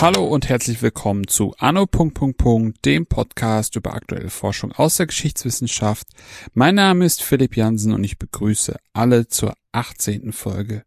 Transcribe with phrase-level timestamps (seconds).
[0.00, 1.86] Hallo und herzlich willkommen zu Anno.
[2.86, 6.06] dem Podcast über aktuelle Forschung aus der Geschichtswissenschaft.
[6.54, 10.32] Mein Name ist Philipp Jansen und ich begrüße alle zur 18.
[10.32, 10.84] Folge.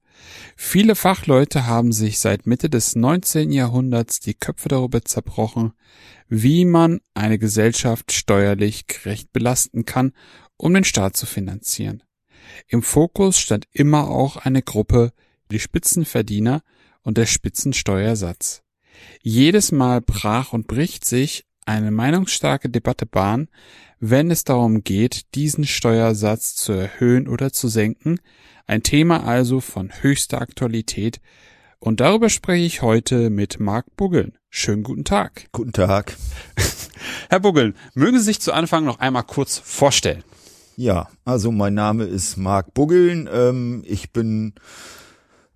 [0.56, 3.52] Viele Fachleute haben sich seit Mitte des 19.
[3.52, 5.74] Jahrhunderts die Köpfe darüber zerbrochen,
[6.36, 10.14] wie man eine Gesellschaft steuerlich gerecht belasten kann,
[10.58, 12.02] um den Staat zu finanzieren.
[12.68, 15.14] Im Fokus stand immer auch eine Gruppe,
[15.52, 16.64] die Spitzenverdiener
[17.04, 18.64] und der Spitzensteuersatz.
[19.22, 23.48] Jedes Mal brach und bricht sich eine meinungsstarke Debatte Bahn,
[24.00, 28.20] wenn es darum geht, diesen Steuersatz zu erhöhen oder zu senken,
[28.66, 31.22] ein Thema also von höchster Aktualität,
[31.84, 34.38] und darüber spreche ich heute mit Marc Buggeln.
[34.50, 35.48] Schönen guten Tag.
[35.52, 36.16] Guten Tag.
[37.30, 40.24] Herr Buggeln, mögen Sie sich zu Anfang noch einmal kurz vorstellen?
[40.78, 43.30] Ja, also mein Name ist Marc Buggeln.
[43.32, 44.54] Ähm, ich bin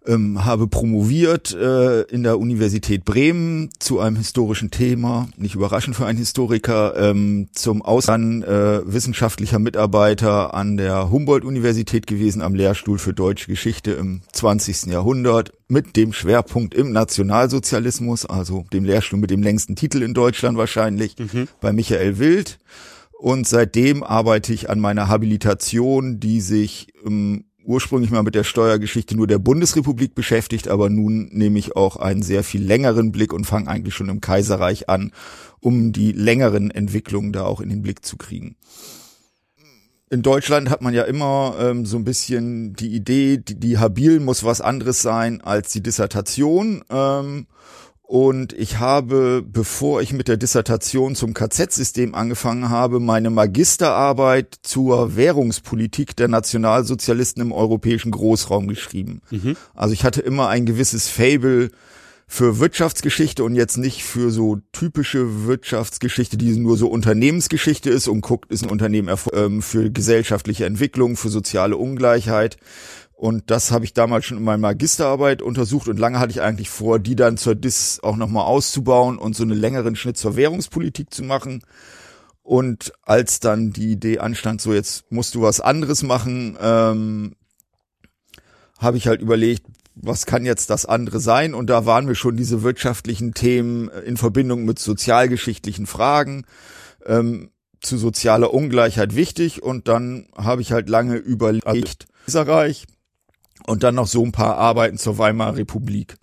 [0.07, 6.05] ähm, habe promoviert äh, in der Universität Bremen zu einem historischen Thema, nicht überraschend für
[6.05, 13.13] einen Historiker, ähm, zum Ausland äh, wissenschaftlicher Mitarbeiter an der Humboldt-Universität gewesen am Lehrstuhl für
[13.13, 14.85] deutsche Geschichte im 20.
[14.87, 20.57] Jahrhundert mit dem Schwerpunkt im Nationalsozialismus, also dem Lehrstuhl mit dem längsten Titel in Deutschland
[20.57, 21.47] wahrscheinlich, mhm.
[21.59, 22.59] bei Michael Wild.
[23.19, 29.15] Und seitdem arbeite ich an meiner Habilitation, die sich ähm, ursprünglich mal mit der Steuergeschichte
[29.15, 33.45] nur der Bundesrepublik beschäftigt, aber nun nehme ich auch einen sehr viel längeren Blick und
[33.45, 35.11] fange eigentlich schon im Kaiserreich an,
[35.59, 38.55] um die längeren Entwicklungen da auch in den Blick zu kriegen.
[40.09, 44.21] In Deutschland hat man ja immer ähm, so ein bisschen die Idee, die, die Habil
[44.21, 46.81] muss was anderes sein als die Dissertation.
[46.89, 47.47] Ähm,
[48.07, 55.17] und ich habe, bevor ich mit der Dissertation zum KZ-System angefangen habe, meine Magisterarbeit zur
[55.17, 59.21] Währungspolitik der Nationalsozialisten im europäischen Großraum geschrieben.
[59.29, 59.57] Mhm.
[59.75, 61.69] Also ich hatte immer ein gewisses Fable
[62.29, 68.21] für Wirtschaftsgeschichte und jetzt nicht für so typische Wirtschaftsgeschichte, die nur so Unternehmensgeschichte ist und
[68.21, 72.55] guckt, ist ein Unternehmen ähm, für gesellschaftliche Entwicklung, für soziale Ungleichheit,
[73.17, 76.69] und das habe ich damals schon in meiner Magisterarbeit untersucht und lange hatte ich eigentlich
[76.69, 81.11] vor, die dann zur DIS auch nochmal auszubauen und so einen längeren Schnitt zur Währungspolitik
[81.11, 81.63] zu machen.
[82.43, 87.35] Und als dann die Idee anstand, so jetzt musst du was anderes machen, ähm,
[88.77, 91.55] habe ich halt überlegt, was kann jetzt das andere sein?
[91.55, 96.45] Und da waren mir schon diese wirtschaftlichen Themen in Verbindung mit sozialgeschichtlichen Fragen
[97.03, 97.49] ähm,
[97.81, 99.63] zu sozialer Ungleichheit wichtig.
[99.63, 102.85] Und dann habe ich halt lange überlegt, Kaiserreich,
[103.67, 106.17] und dann noch so ein paar Arbeiten zur Weimarer Republik.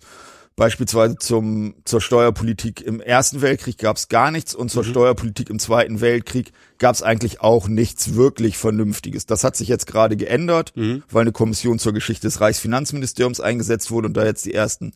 [0.57, 4.89] Beispielsweise zum, zur Steuerpolitik im Ersten Weltkrieg gab es gar nichts und zur mhm.
[4.89, 9.27] Steuerpolitik im Zweiten Weltkrieg gab es eigentlich auch nichts wirklich Vernünftiges.
[9.27, 11.03] Das hat sich jetzt gerade geändert, mhm.
[11.11, 14.93] weil eine Kommission zur Geschichte des Reichsfinanzministeriums eingesetzt wurde und da jetzt die ersten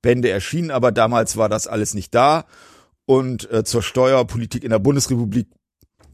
[0.00, 0.70] Bände erschienen.
[0.70, 2.46] Aber damals war das alles nicht da.
[3.04, 5.48] Und äh, zur Steuerpolitik in der Bundesrepublik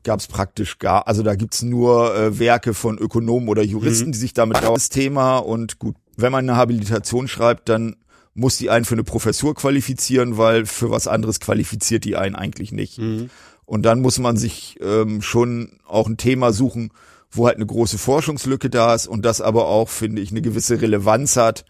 [0.09, 4.13] gab es praktisch gar, also da gibt's nur äh, Werke von Ökonomen oder Juristen, mhm.
[4.13, 7.97] die sich damit das Thema und gut, wenn man eine Habilitation schreibt, dann
[8.33, 12.73] muss die einen für eine Professur qualifizieren, weil für was anderes qualifiziert die einen eigentlich
[12.73, 12.99] nicht.
[12.99, 13.29] Mhm.
[13.67, 16.91] Und dann muss man sich ähm, schon auch ein Thema suchen,
[17.31, 20.81] wo halt eine große Forschungslücke da ist und das aber auch, finde ich, eine gewisse
[20.81, 21.67] Relevanz hat,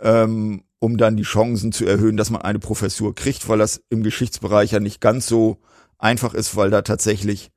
[0.00, 4.02] ähm, um dann die Chancen zu erhöhen, dass man eine Professur kriegt, weil das im
[4.02, 5.58] Geschichtsbereich ja nicht ganz so
[5.98, 7.50] einfach ist, weil da tatsächlich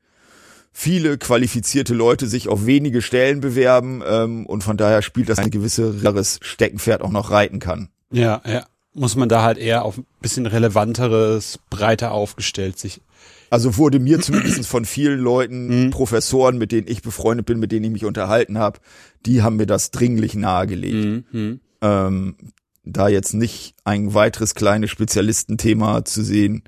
[0.71, 5.51] viele qualifizierte Leute sich auf wenige Stellen bewerben ähm, und von daher spielt das ein
[5.51, 7.89] gewisseres Steckenpferd auch noch reiten kann.
[8.11, 8.65] Ja, ja.
[8.93, 13.01] Muss man da halt eher auf ein bisschen relevanteres, breiter aufgestellt sich.
[13.49, 15.89] Also wurde mir zumindest von vielen Leuten, mhm.
[15.91, 18.79] Professoren, mit denen ich befreundet bin, mit denen ich mich unterhalten habe,
[19.25, 21.33] die haben mir das dringlich nahegelegt.
[21.33, 21.59] Mhm.
[21.81, 22.35] Ähm,
[22.83, 26.63] da jetzt nicht ein weiteres kleines Spezialistenthema zu sehen,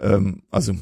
[0.00, 0.74] ähm, also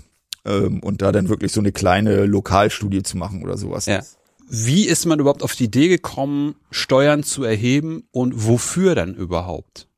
[0.45, 3.87] ähm, und da dann wirklich so eine kleine Lokalstudie zu machen oder sowas.
[3.87, 4.03] Ja.
[4.49, 9.89] Wie ist man überhaupt auf die Idee gekommen, Steuern zu erheben und wofür dann überhaupt?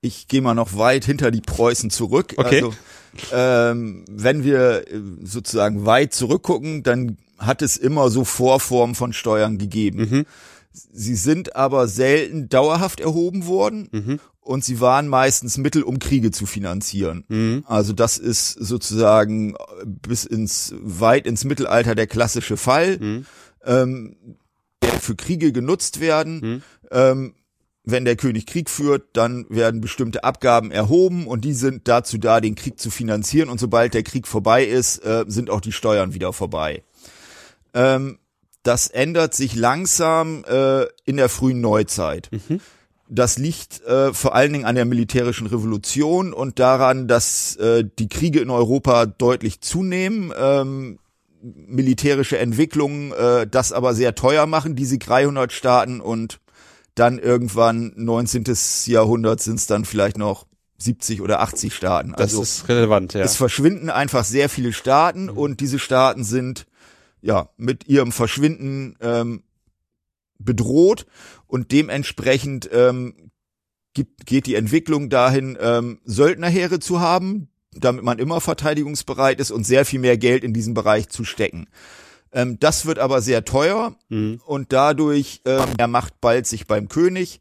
[0.00, 2.34] Ich gehe mal noch weit hinter die Preußen zurück.
[2.36, 2.62] Okay.
[2.62, 2.74] Also,
[3.32, 9.58] ähm, wenn wir äh, sozusagen weit zurückgucken, dann hat es immer so Vorformen von Steuern
[9.58, 10.08] gegeben.
[10.10, 10.26] Mhm.
[10.72, 14.20] Sie sind aber selten dauerhaft erhoben worden mhm
[14.50, 17.24] und sie waren meistens Mittel, um Kriege zu finanzieren.
[17.28, 17.64] Mhm.
[17.68, 19.54] Also das ist sozusagen
[19.84, 23.26] bis ins weit ins Mittelalter der klassische Fall, mhm.
[23.64, 24.16] ähm,
[24.82, 26.40] der für Kriege genutzt werden.
[26.40, 26.62] Mhm.
[26.90, 27.34] Ähm,
[27.84, 32.40] wenn der König Krieg führt, dann werden bestimmte Abgaben erhoben und die sind dazu da,
[32.40, 33.50] den Krieg zu finanzieren.
[33.50, 36.82] Und sobald der Krieg vorbei ist, äh, sind auch die Steuern wieder vorbei.
[37.72, 38.18] Ähm,
[38.64, 42.30] das ändert sich langsam äh, in der frühen Neuzeit.
[42.32, 42.60] Mhm.
[43.12, 48.08] Das liegt äh, vor allen Dingen an der militärischen Revolution und daran, dass äh, die
[48.08, 50.32] Kriege in Europa deutlich zunehmen.
[50.38, 50.98] Ähm,
[51.42, 56.38] militärische Entwicklungen äh, das aber sehr teuer machen, diese 300 Staaten und
[56.94, 58.44] dann irgendwann 19.
[58.86, 60.46] Jahrhundert sind es dann vielleicht noch
[60.78, 62.14] 70 oder 80 Staaten.
[62.14, 63.22] Also das ist relevant, ja.
[63.22, 65.36] Es verschwinden einfach sehr viele Staaten mhm.
[65.36, 66.66] und diese Staaten sind
[67.22, 69.42] ja mit ihrem Verschwinden ähm,
[70.38, 71.06] bedroht
[71.50, 73.30] und dementsprechend ähm,
[73.92, 79.64] gibt, geht die Entwicklung dahin, ähm, Söldnerheere zu haben, damit man immer verteidigungsbereit ist und
[79.64, 81.68] sehr viel mehr Geld in diesen Bereich zu stecken.
[82.32, 84.40] Ähm, das wird aber sehr teuer mhm.
[84.46, 87.40] und dadurch ähm, er macht bald sich beim König.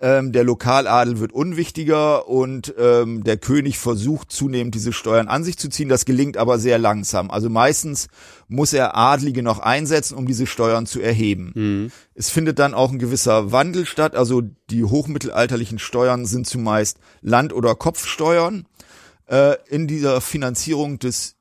[0.00, 5.56] Ähm, der Lokaladel wird unwichtiger und ähm, der König versucht zunehmend diese Steuern an sich
[5.56, 5.88] zu ziehen.
[5.88, 7.30] Das gelingt aber sehr langsam.
[7.30, 8.08] Also meistens
[8.48, 11.52] muss er Adlige noch einsetzen, um diese Steuern zu erheben.
[11.54, 11.92] Mhm.
[12.14, 14.16] Es findet dann auch ein gewisser Wandel statt.
[14.16, 18.66] Also die hochmittelalterlichen Steuern sind zumeist Land- oder Kopfsteuern.
[19.26, 21.36] Äh, in dieser Finanzierung des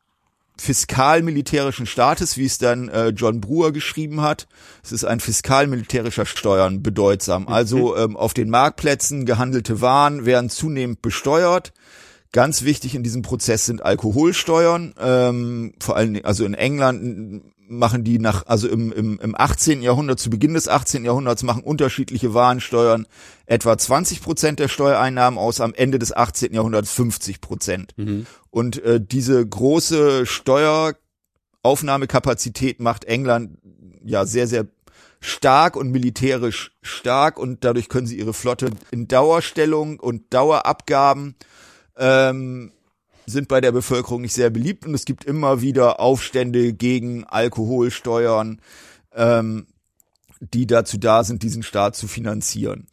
[0.58, 4.48] fiskal-militärischen Staates, wie es dann äh, John Brewer geschrieben hat.
[4.84, 7.48] Es ist ein fiskal-militärischer Steuern bedeutsam.
[7.48, 11.74] Also ähm, auf den Marktplätzen gehandelte Waren werden zunehmend besteuert.
[12.32, 14.96] Ganz wichtig in diesem Prozess sind Alkoholsteuern.
[15.00, 17.44] Ähm, vor allem, also in England
[17.78, 19.82] machen die nach, also im, im, im 18.
[19.82, 21.06] Jahrhundert, zu Beginn des 18.
[21.06, 23.08] Jahrhunderts machen unterschiedliche Warensteuern
[23.46, 26.54] etwa 20 Prozent der Steuereinnahmen aus, am Ende des 18.
[26.54, 27.94] Jahrhunderts 50 Prozent.
[27.98, 28.26] Mhm.
[28.50, 33.58] Und äh, diese große Steueraufnahmekapazität macht England
[34.04, 34.66] ja sehr, sehr
[35.20, 41.36] stark und militärisch stark und dadurch können sie ihre Flotte in Dauerstellung und Dauerabgaben
[41.98, 42.72] ähm,
[43.26, 48.62] sind bei der Bevölkerung nicht sehr beliebt und es gibt immer wieder Aufstände gegen Alkoholsteuern,
[49.16, 49.68] ähm,
[50.40, 52.88] die dazu da sind, diesen Staat zu finanzieren.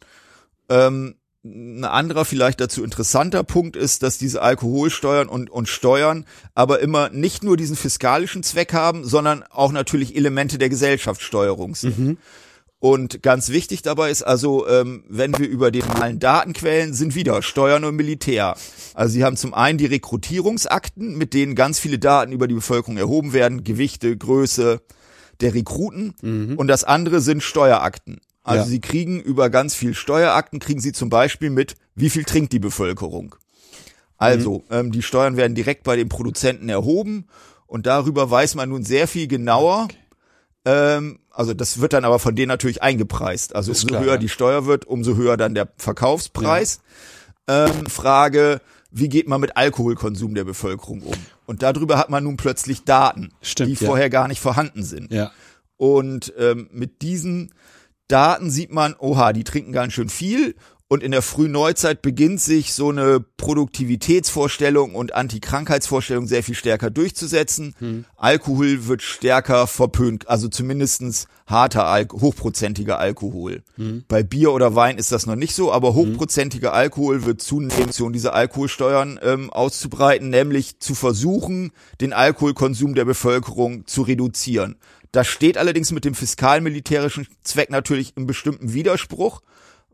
[0.69, 6.81] Ähm, ein anderer vielleicht dazu interessanter Punkt ist, dass diese Alkoholsteuern und, und Steuern aber
[6.81, 11.97] immer nicht nur diesen fiskalischen Zweck haben, sondern auch natürlich Elemente der Gesellschaftssteuerung sind.
[11.97, 12.17] Mhm.
[12.81, 17.43] Und ganz wichtig dabei ist also, ähm, wenn wir über die normalen Datenquellen sind wieder
[17.43, 18.55] Steuern und Militär.
[18.95, 22.97] Also sie haben zum einen die Rekrutierungsakten, mit denen ganz viele Daten über die Bevölkerung
[22.97, 24.81] erhoben werden, Gewichte, Größe
[25.41, 26.15] der Rekruten.
[26.23, 26.57] Mhm.
[26.57, 28.19] Und das andere sind Steuerakten.
[28.41, 28.69] Also ja.
[28.69, 32.59] sie kriegen über ganz viel Steuerakten, kriegen sie zum Beispiel mit, wie viel trinkt die
[32.59, 33.35] Bevölkerung.
[34.17, 34.75] Also, mhm.
[34.75, 37.27] ähm, die Steuern werden direkt bei den Produzenten erhoben
[37.67, 39.97] und darüber weiß man nun sehr viel genauer, okay.
[40.65, 43.55] Ähm, also das wird dann aber von denen natürlich eingepreist.
[43.55, 44.17] Also umso klar, höher ja.
[44.17, 46.81] die Steuer wird, umso höher dann der Verkaufspreis.
[47.47, 47.67] Ja.
[47.67, 48.61] Ähm, Frage,
[48.91, 51.15] wie geht man mit Alkoholkonsum der Bevölkerung um?
[51.45, 53.87] Und darüber hat man nun plötzlich Daten, Stimmt, die ja.
[53.87, 55.11] vorher gar nicht vorhanden sind.
[55.11, 55.31] Ja.
[55.77, 57.53] Und ähm, mit diesen
[58.07, 60.55] Daten sieht man, oha, die trinken ganz schön viel
[60.91, 66.89] und in der frühen Neuzeit beginnt sich so eine Produktivitätsvorstellung und Antikrankheitsvorstellung sehr viel stärker
[66.89, 67.73] durchzusetzen.
[67.79, 68.03] Hm.
[68.17, 73.63] Alkohol wird stärker verpönt, also zumindestens harter, Al hochprozentiger Alkohol.
[73.77, 74.03] Hm.
[74.09, 75.95] Bei Bier oder Wein ist das noch nicht so, aber hm.
[75.95, 81.71] hochprozentiger Alkohol wird zunehmend um diese Alkoholsteuern ähm, auszubreiten, nämlich zu versuchen,
[82.01, 84.75] den Alkoholkonsum der Bevölkerung zu reduzieren.
[85.13, 89.41] Das steht allerdings mit dem fiskalmilitärischen Zweck natürlich im bestimmten Widerspruch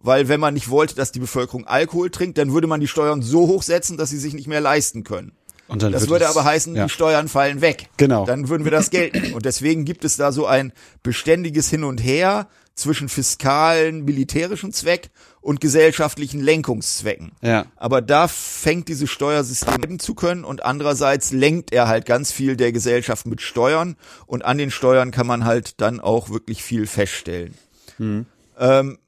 [0.02, 3.22] weil wenn man nicht wollte, dass die Bevölkerung Alkohol trinkt, dann würde man die Steuern
[3.22, 5.34] so hoch setzen, dass sie sich nicht mehr leisten können.
[5.68, 6.86] Und dann das würde aber heißen, ja.
[6.86, 7.90] die Steuern fallen weg.
[7.98, 8.26] Genau.
[8.26, 9.34] Dann würden wir das Geld nehmen.
[9.34, 10.72] Und deswegen gibt es da so ein
[11.04, 15.10] beständiges Hin und Her zwischen fiskalen, militärischen Zweck
[15.42, 17.32] und gesellschaftlichen Lenkungszwecken.
[17.42, 17.66] Ja.
[17.76, 22.72] Aber da fängt dieses Steuersystem zu können und andererseits lenkt er halt ganz viel der
[22.72, 23.96] Gesellschaft mit Steuern
[24.28, 27.56] und an den Steuern kann man halt dann auch wirklich viel feststellen.
[27.98, 28.28] Hm.
[28.60, 29.00] Ähm,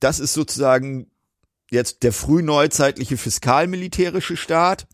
[0.00, 1.10] das ist sozusagen
[1.70, 4.86] jetzt der frühneuzeitliche fiskalmilitärische Staat.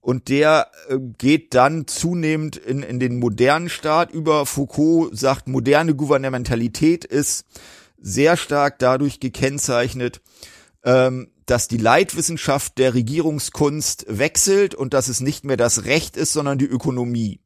[0.00, 4.46] Und der äh, geht dann zunehmend in, in den modernen Staat über.
[4.46, 7.44] Foucault sagt, moderne Gouvernementalität ist
[7.98, 10.22] sehr stark dadurch gekennzeichnet,
[10.84, 16.32] ähm, dass die Leitwissenschaft der Regierungskunst wechselt und dass es nicht mehr das Recht ist,
[16.32, 17.40] sondern die Ökonomie.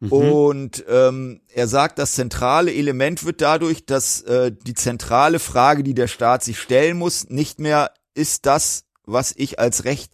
[0.00, 0.12] Mhm.
[0.12, 5.94] Und ähm, er sagt, das zentrale Element wird dadurch, dass äh, die zentrale Frage, die
[5.94, 10.12] der Staat sich stellen muss, nicht mehr ist das, was ich als Recht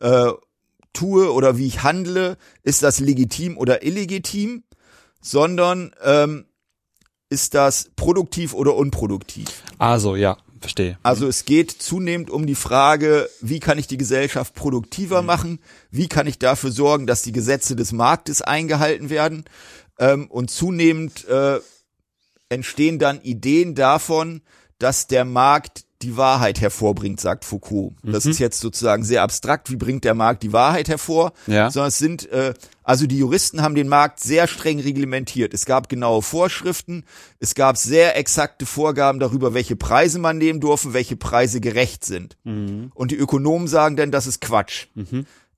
[0.00, 0.30] äh,
[0.92, 4.62] tue oder wie ich handle, ist das legitim oder illegitim,
[5.20, 6.46] sondern ähm,
[7.28, 9.62] ist das produktiv oder unproduktiv.
[9.78, 10.98] Also ja, verstehe.
[11.02, 15.26] Also es geht zunehmend um die Frage, wie kann ich die Gesellschaft produktiver Mhm.
[15.26, 15.60] machen?
[15.90, 19.44] Wie kann ich dafür sorgen, dass die Gesetze des Marktes eingehalten werden?
[19.98, 21.60] Ähm, und zunehmend äh,
[22.50, 24.42] entstehen dann Ideen davon,
[24.78, 27.94] dass der Markt die Wahrheit hervorbringt, sagt Foucault.
[28.02, 28.30] Das Mhm.
[28.32, 29.70] ist jetzt sozusagen sehr abstrakt.
[29.70, 31.32] Wie bringt der Markt die Wahrheit hervor?
[31.46, 31.70] Ja.
[31.70, 35.54] Sondern es sind, äh, also die Juristen haben den Markt sehr streng reglementiert.
[35.54, 37.04] Es gab genaue Vorschriften.
[37.40, 42.36] Es gab sehr exakte Vorgaben darüber, welche Preise man nehmen durfte, welche Preise gerecht sind.
[42.44, 42.92] Mhm.
[42.94, 44.86] Und die Ökonomen sagen dann, das ist Quatsch.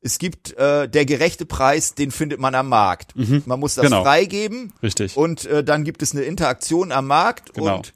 [0.00, 3.14] Es gibt äh, der gerechte Preis, den findet man am Markt.
[3.16, 4.04] Man muss das Genau.
[4.04, 4.72] freigeben.
[4.80, 5.16] Richtig.
[5.16, 7.78] Und äh, dann gibt es eine Interaktion am Markt Genau.
[7.78, 7.92] und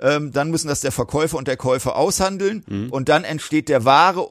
[0.00, 2.90] ähm, dann müssen das der Verkäufer und der Käufer aushandeln Mhm.
[2.90, 4.30] und dann entsteht der wahre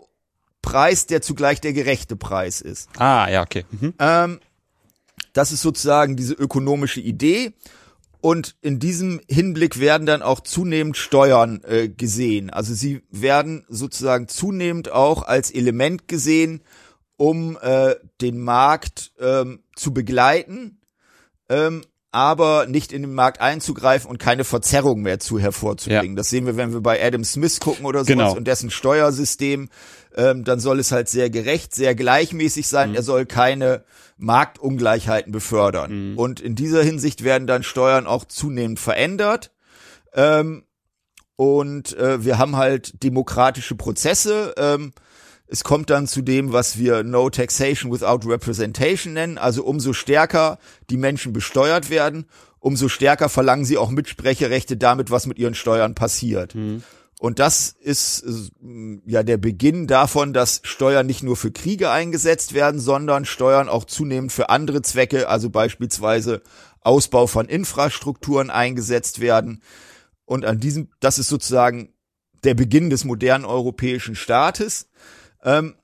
[0.62, 2.90] Preis, der zugleich der gerechte Preis ist.
[2.98, 3.66] Ah, ja, okay.
[3.72, 3.94] Mhm.
[4.00, 4.40] Ähm,
[5.34, 7.54] das ist sozusagen diese ökonomische Idee.
[8.20, 12.50] Und in diesem Hinblick werden dann auch zunehmend Steuern äh, gesehen.
[12.50, 16.62] Also sie werden sozusagen zunehmend auch als Element gesehen,
[17.16, 20.80] um äh, den Markt ähm, zu begleiten,
[21.48, 21.84] ähm,
[22.18, 26.14] aber nicht in den Markt einzugreifen und keine Verzerrung mehr zu hervorzubringen.
[26.14, 26.16] Ja.
[26.16, 28.36] Das sehen wir, wenn wir bei Adam Smith gucken oder sowas Genau.
[28.36, 29.70] und dessen Steuersystem.
[30.16, 32.96] Ähm, dann soll es halt sehr gerecht, sehr gleichmäßig sein.
[32.96, 33.84] Er soll keine
[34.18, 36.16] Marktungleichheiten befördern.
[36.18, 39.52] Und in dieser Hinsicht werden dann Steuern auch zunehmend verändert.
[40.14, 40.64] Ähm,
[41.36, 44.56] und äh, wir haben halt demokratische Prozesse.
[44.58, 44.92] Ähm,
[45.48, 49.38] es kommt dann zu dem, was wir No Taxation Without Representation nennen.
[49.38, 52.26] Also umso stärker die Menschen besteuert werden,
[52.60, 56.54] umso stärker verlangen sie auch Mitsprecherechte damit, was mit ihren Steuern passiert.
[57.20, 62.54] Und das ist äh, ja der Beginn davon, dass Steuern nicht nur für Kriege eingesetzt
[62.54, 66.42] werden, sondern Steuern auch zunehmend für andere Zwecke, also beispielsweise
[66.82, 69.62] Ausbau von Infrastrukturen eingesetzt werden.
[70.26, 71.94] Und an diesem, das ist sozusagen
[72.44, 74.90] der Beginn des modernen europäischen Staates.
[75.44, 75.76] Ähm,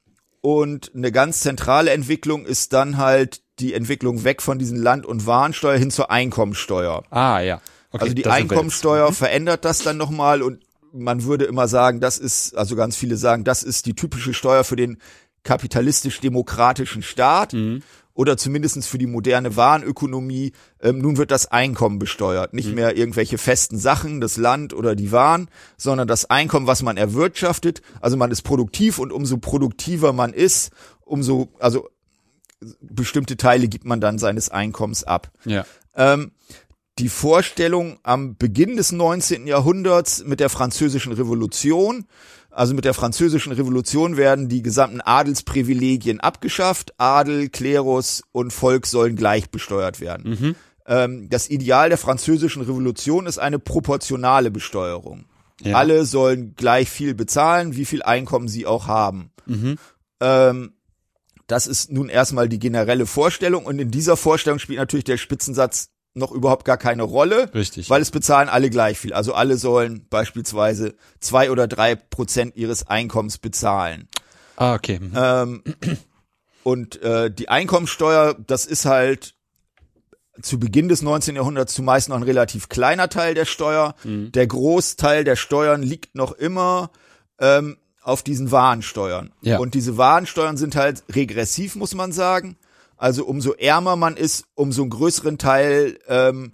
[0.42, 5.26] und eine ganz zentrale Entwicklung ist dann halt die Entwicklung weg von diesen Land- und
[5.26, 7.04] Warensteuer hin zur Einkommensteuer.
[7.12, 7.62] Ah, ja.
[7.92, 8.28] Okay, also die jetzt.
[8.28, 8.34] Mhm.
[8.34, 13.18] Einkommensteuer verändert das dann nochmal und man würde immer sagen, das ist, also ganz viele
[13.18, 14.98] sagen, das ist die typische Steuer für den
[15.44, 17.84] kapitalistisch-demokratischen Staat Mhm.
[18.14, 20.52] Oder zumindestens für die moderne Warenökonomie.
[20.82, 22.76] Ähm, nun wird das Einkommen besteuert, nicht Mhm.
[22.76, 27.82] mehr irgendwelche festen Sachen, das Land oder die Waren, sondern das Einkommen, was man erwirtschaftet.
[28.02, 31.90] Also man ist produktiv und umso produktiver man ist, umso, also
[32.82, 35.32] bestimmte Teile gibt man dann seines Einkommens ab.
[35.46, 35.66] Ja.
[35.96, 36.32] Ähm,
[37.00, 39.48] die Vorstellung am Beginn des 19.
[39.48, 42.06] Jahrhunderts mit der französischen Revolution,
[42.54, 46.94] also mit der französischen Revolution werden die gesamten Adelsprivilegien abgeschafft.
[46.98, 50.56] Adel, Klerus und Volk sollen gleich besteuert werden.
[50.86, 55.26] Ähm, das Ideal der französischen Revolution ist eine proportionale Besteuerung.
[55.62, 55.78] Ja.
[55.78, 59.32] Alle sollen gleich viel bezahlen, wie viel Einkommen sie auch haben.
[60.20, 60.74] Ähm,
[61.48, 65.90] das ist nun erstmal die generelle Vorstellung und in dieser Vorstellung spielt natürlich der Spitzensatz
[66.14, 67.90] noch überhaupt gar keine Rolle, Richtig.
[67.90, 69.14] weil es bezahlen alle gleich viel.
[69.14, 74.08] Also alle sollen beispielsweise zwei oder drei Prozent ihres Einkommens bezahlen.
[74.56, 75.00] Ah, okay.
[75.00, 75.12] Mhm.
[75.16, 75.64] Ähm,
[76.64, 79.34] und äh, die Einkommensteuer, das ist halt
[80.42, 81.36] zu Beginn des 19.
[81.36, 83.96] Jahrhunderts zumeist noch ein relativ kleiner Teil der Steuer.
[84.04, 84.32] Mhm.
[84.32, 86.92] Der Großteil der Steuern liegt noch immer
[87.40, 89.32] ähm, auf diesen Warensteuern.
[89.42, 89.60] Ja.
[89.60, 92.58] Und diese Warensteuern sind halt regressiv, muss man sagen.
[93.04, 96.54] Also umso ärmer man ist, umso einen größeren Teil ähm,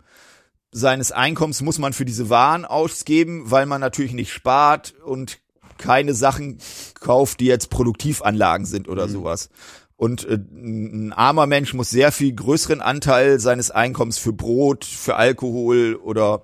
[0.72, 5.38] seines Einkommens muss man für diese Waren ausgeben, weil man natürlich nicht spart und
[5.78, 6.58] keine Sachen
[7.00, 9.50] kauft, die jetzt Produktivanlagen sind oder sowas.
[9.96, 15.18] Und äh, ein armer Mensch muss sehr viel größeren Anteil seines Einkommens für Brot, für
[15.18, 16.42] Alkohol oder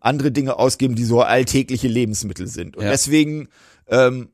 [0.00, 2.76] andere Dinge ausgeben, die so alltägliche Lebensmittel sind.
[2.76, 2.90] Und Ja.
[2.90, 3.46] deswegen
[3.86, 4.30] ähm,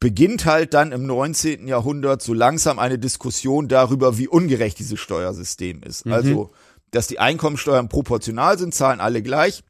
[0.00, 1.66] beginnt halt dann im 19.
[1.68, 6.06] Jahrhundert so langsam eine Diskussion darüber, wie ungerecht dieses Steuersystem ist.
[6.06, 6.50] Also,
[6.90, 9.62] dass die Einkommensteuern proportional sind, zahlen alle gleich.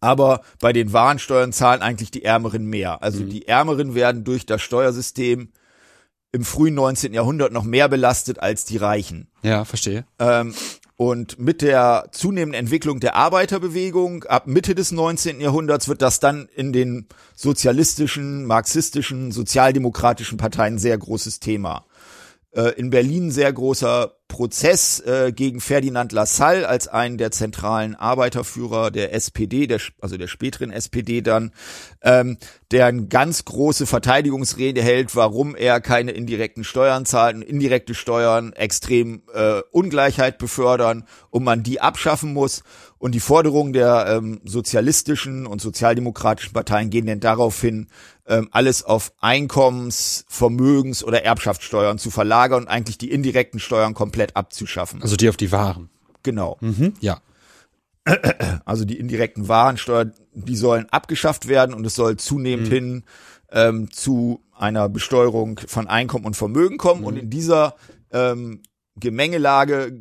[0.00, 3.02] Aber bei den Warensteuern zahlen eigentlich die Ärmeren mehr.
[3.02, 5.50] Also die Ärmeren werden durch das Steuersystem
[6.32, 7.14] im frühen 19.
[7.14, 9.28] Jahrhundert noch mehr belastet als die Reichen.
[9.42, 10.04] Ja, verstehe.
[10.18, 10.54] Ähm,
[10.96, 15.40] und mit der zunehmenden Entwicklung der Arbeiterbewegung ab Mitte des 19.
[15.40, 21.84] Jahrhunderts wird das dann in den sozialistischen, marxistischen, sozialdemokratischen Parteien sehr großes Thema.
[22.52, 28.90] Äh, in Berlin sehr großer Prozess äh, gegen Ferdinand Lassalle als einen der zentralen Arbeiterführer
[28.90, 31.52] der SPD, der, also der späteren SPD dann,
[32.02, 32.36] ähm,
[32.72, 37.42] der eine ganz große Verteidigungsrede hält, warum er keine indirekten Steuern zahlt.
[37.42, 42.62] Indirekte Steuern extrem äh, Ungleichheit befördern und man die abschaffen muss.
[42.98, 47.88] Und die Forderungen der ähm, sozialistischen und sozialdemokratischen Parteien gehen denn darauf hin,
[48.28, 54.36] ähm, alles auf Einkommens-, Vermögens- oder Erbschaftssteuern zu verlagern und eigentlich die indirekten Steuern komplett
[54.36, 55.02] abzuschaffen.
[55.02, 55.90] Also die auf die Waren.
[56.22, 56.56] Genau.
[56.60, 56.94] Mhm.
[57.00, 57.20] Ja.
[58.64, 63.04] Also die indirekten Warensteuer, die sollen abgeschafft werden und es soll zunehmend hin
[63.50, 67.04] ähm, zu einer Besteuerung von Einkommen und Vermögen kommen.
[67.04, 67.74] Und in dieser
[68.12, 68.62] ähm,
[68.96, 69.92] Gemengelage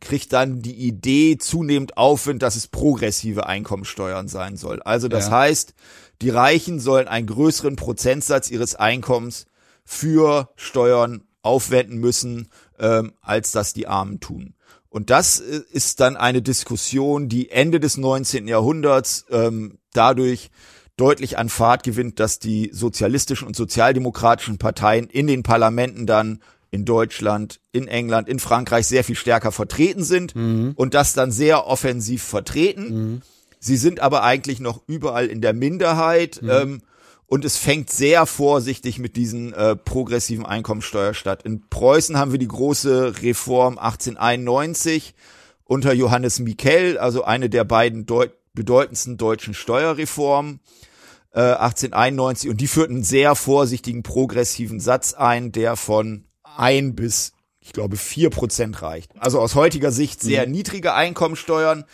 [0.00, 4.82] kriegt dann die Idee zunehmend Aufwind, dass es progressive Einkommensteuern sein soll.
[4.82, 5.32] Also das Ja.
[5.32, 5.74] heißt,
[6.22, 9.46] die Reichen sollen einen größeren Prozentsatz ihres Einkommens
[9.84, 12.48] für Steuern aufwenden müssen,
[12.78, 14.54] ähm, als das die Armen tun.
[14.88, 18.46] Und das äh, ist dann eine Diskussion, die Ende des 19.
[18.46, 20.50] Jahrhunderts ähm, dadurch
[20.96, 26.84] deutlich an Fahrt gewinnt, dass die sozialistischen und sozialdemokratischen Parteien in den Parlamenten dann in
[26.84, 30.34] Deutschland, in England, in Frankreich sehr viel stärker vertreten sind
[30.76, 33.22] und das dann sehr offensiv vertreten.
[33.64, 36.82] Sie sind aber eigentlich noch überall in der Minderheit ähm,
[37.26, 41.44] und es fängt sehr vorsichtig mit diesen äh, progressiven Einkommensteuer statt.
[41.44, 45.14] In Preußen haben wir die große Reform 1891
[45.62, 50.58] unter Johannes Miquel, also eine der beiden deut bedeutendsten deutschen Steuerreformen
[51.32, 57.32] äh, 1891 und die führten einen sehr vorsichtigen progressiven Satz ein, der von ein bis
[57.60, 59.12] ich glaube vier Prozent reicht.
[59.18, 61.84] Also aus heutiger Sicht sehr niedrige Einkommensteuern.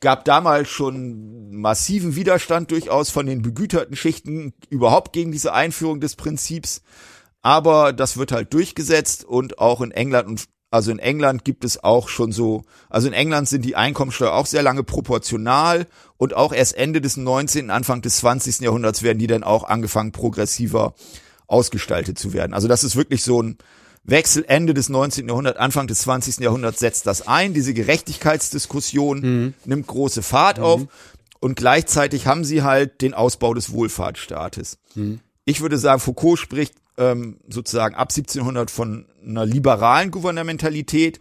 [0.00, 6.16] Gab damals schon massiven Widerstand durchaus von den begüterten Schichten überhaupt gegen diese Einführung des
[6.16, 6.82] Prinzips.
[7.42, 11.82] Aber das wird halt durchgesetzt und auch in England und also in England gibt es
[11.82, 15.86] auch schon so, also in England sind die Einkommensteuer auch sehr lange proportional
[16.16, 18.60] und auch erst Ende des 19., Anfang des 20.
[18.60, 20.94] Jahrhunderts werden die dann auch angefangen progressiver
[21.46, 22.52] ausgestaltet zu werden.
[22.52, 23.58] Also das ist wirklich so ein
[24.08, 25.28] Wechsel Ende des 19.
[25.28, 26.38] Jahrhunderts, Anfang des 20.
[26.38, 27.54] Jahrhunderts setzt das ein.
[27.54, 30.82] Diese Gerechtigkeitsdiskussion nimmt große Fahrt auf
[31.40, 34.78] und gleichzeitig haben sie halt den Ausbau des Wohlfahrtsstaates.
[35.44, 41.20] Ich würde sagen, Foucault spricht ähm, sozusagen ab 1700 von einer liberalen Gouvernementalität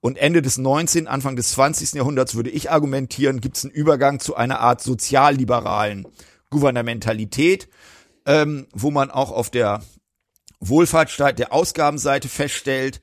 [0.00, 1.94] und Ende des 19., Anfang des 20.
[1.94, 6.06] Jahrhunderts würde ich argumentieren, gibt es einen Übergang zu einer Art sozialliberalen
[6.50, 7.68] Gouvernementalität,
[8.24, 9.82] ähm, wo man auch auf der
[10.60, 13.00] Wohlfahrtsstaat der Ausgabenseite feststellt,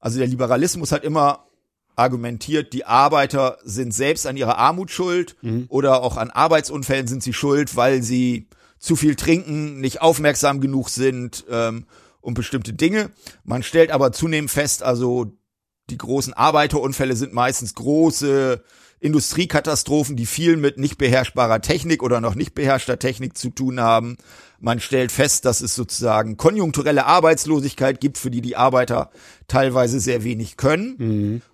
[0.00, 1.46] also der Liberalismus hat immer
[1.96, 5.36] argumentiert, die Arbeiter sind selbst an ihrer Armut schuld
[5.68, 10.88] oder auch an Arbeitsunfällen sind sie schuld, weil sie zu viel trinken, nicht aufmerksam genug
[10.88, 11.86] sind ähm,
[12.22, 13.10] um bestimmte Dinge.
[13.44, 15.36] Man stellt aber zunehmend fest, also
[15.90, 18.62] die großen Arbeiterunfälle sind meistens große
[19.00, 24.16] Industriekatastrophen, die viel mit nicht beherrschbarer Technik oder noch nicht beherrschter Technik zu tun haben.
[24.60, 29.10] Man stellt fest, dass es sozusagen konjunkturelle Arbeitslosigkeit gibt, für die die Arbeiter
[29.48, 30.96] teilweise sehr wenig können.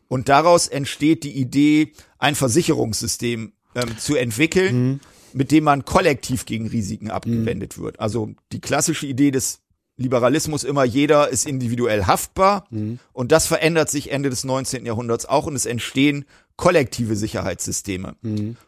[0.09, 5.01] Und daraus entsteht die Idee, ein Versicherungssystem ähm, zu entwickeln,
[5.33, 8.01] mit dem man kollektiv gegen Risiken abgewendet wird.
[8.01, 9.61] Also die klassische Idee des
[9.99, 12.67] Liberalismus immer, jeder ist individuell haftbar.
[13.13, 14.85] Und das verändert sich Ende des 19.
[14.85, 18.17] Jahrhunderts auch und es entstehen kollektive Sicherheitssysteme.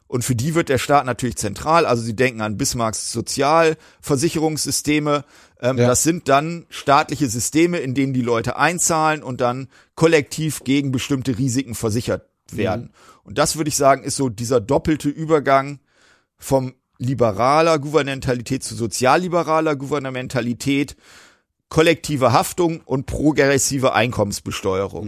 [0.06, 1.86] Und für die wird der Staat natürlich zentral.
[1.86, 5.24] Also sie denken an Bismarcks Sozialversicherungssysteme.
[5.60, 5.88] Ähm, Ja.
[5.88, 11.38] Das sind dann staatliche Systeme, in denen die Leute einzahlen und dann kollektiv gegen bestimmte
[11.38, 12.90] Risiken versichert werden.
[13.24, 15.80] Und das würde ich sagen, ist so dieser doppelte Übergang
[16.38, 20.96] vom liberaler Gouvernementalität zu sozialliberaler Gouvernementalität,
[21.68, 25.06] kollektive Haftung und progressive Einkommensbesteuerung,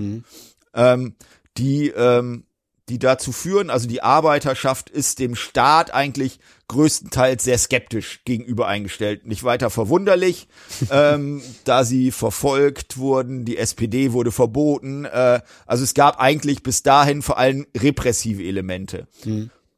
[0.75, 1.15] ähm,
[1.57, 2.45] die, ähm,
[2.89, 9.27] die dazu führen, also die Arbeiterschaft ist dem Staat eigentlich größtenteils sehr skeptisch gegenüber eingestellt.
[9.27, 10.49] Nicht weiter verwunderlich,
[10.91, 15.05] ähm, da sie verfolgt wurden, die SPD wurde verboten.
[15.05, 19.09] Äh, also es gab eigentlich bis dahin vor allem repressive Elemente.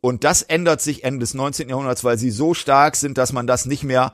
[0.03, 1.71] Und das ändert sich Ende des 19.
[1.71, 4.12] Jahrhunderts, weil sie so stark sind, dass man das nicht mehr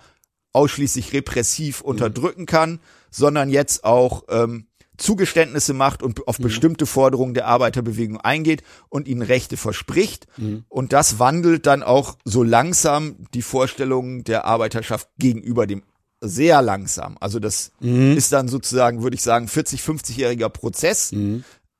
[0.52, 2.78] ausschließlich repressiv unterdrücken kann,
[3.10, 4.66] sondern jetzt auch ähm,
[4.98, 10.26] Zugeständnisse macht und auf bestimmte Forderungen der Arbeiterbewegung eingeht und ihnen Rechte verspricht.
[10.68, 15.82] Und das wandelt dann auch so langsam die Vorstellungen der Arbeiterschaft gegenüber dem
[16.20, 17.16] sehr langsam.
[17.20, 17.70] Also das
[18.16, 21.12] ist dann sozusagen, würde ich sagen, 40, 50-jähriger Prozess.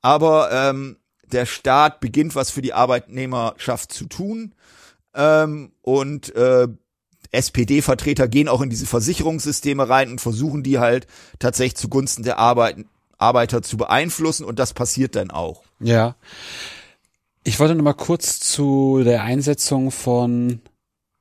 [0.00, 0.96] Aber ähm,
[1.32, 4.54] der Staat beginnt was für die Arbeitnehmerschaft zu tun.
[5.14, 6.68] Ähm, und äh,
[7.30, 11.06] SPD-Vertreter gehen auch in diese Versicherungssysteme rein und versuchen die halt
[11.38, 12.84] tatsächlich zugunsten der Arbeit,
[13.18, 15.62] Arbeiter zu beeinflussen und das passiert dann auch.
[15.80, 16.14] Ja.
[17.44, 20.60] Ich wollte noch mal kurz zu der Einsetzung von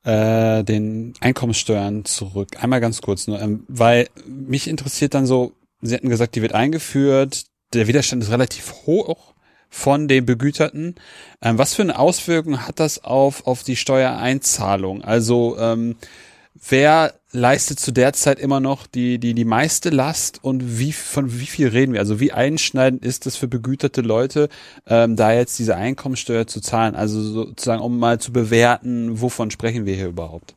[0.03, 2.61] äh, den Einkommenssteuern zurück.
[2.61, 6.53] Einmal ganz kurz nur, ähm, weil mich interessiert dann so, Sie hatten gesagt, die wird
[6.53, 9.33] eingeführt, der Widerstand ist relativ hoch,
[9.69, 10.95] von den Begüterten.
[11.41, 15.03] Ähm, was für eine Auswirkung hat das auf, auf die Steuereinzahlung?
[15.03, 15.95] Also ähm,
[16.69, 21.39] wer leistet zu der Zeit immer noch die, die, die meiste Last und wie, von
[21.39, 21.99] wie viel reden wir?
[21.99, 24.49] Also wie einschneidend ist das für begüterte Leute,
[24.88, 26.95] ähm, da jetzt diese Einkommensteuer zu zahlen?
[26.95, 30.56] Also sozusagen, um mal zu bewerten, wovon sprechen wir hier überhaupt?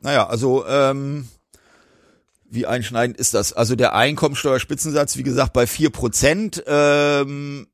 [0.00, 1.28] Naja, also ähm,
[2.50, 3.52] wie einschneidend ist das?
[3.52, 7.66] Also der Einkommensteuerspitzensatz, wie gesagt, bei vier Prozent ähm,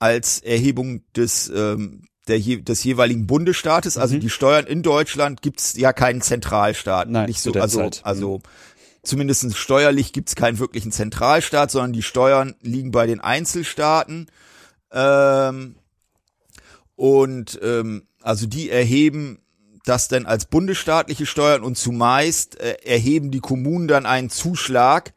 [0.00, 3.98] als Erhebung des ähm, der, des jeweiligen Bundesstaates.
[3.98, 4.20] Also mhm.
[4.20, 7.08] die Steuern in Deutschland gibt's ja keinen Zentralstaat.
[7.08, 8.00] Nein, nicht so, also, Zeit.
[8.04, 8.42] also mhm.
[9.02, 14.28] zumindest steuerlich gibt's keinen wirklichen Zentralstaat, sondern die Steuern liegen bei den Einzelstaaten.
[14.92, 15.76] Ähm,
[16.96, 19.38] und ähm, also die erheben
[19.84, 25.14] das denn als bundesstaatliche Steuern und zumeist äh, erheben die Kommunen dann einen Zuschlag,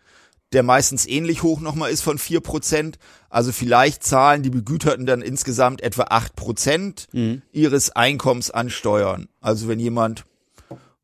[0.53, 2.97] der meistens ähnlich hoch nochmal ist von vier Prozent.
[3.29, 7.41] Also vielleicht zahlen die Begüterten dann insgesamt etwa acht Prozent mhm.
[7.51, 9.27] ihres Einkommens an Steuern.
[9.41, 10.23] Also wenn jemand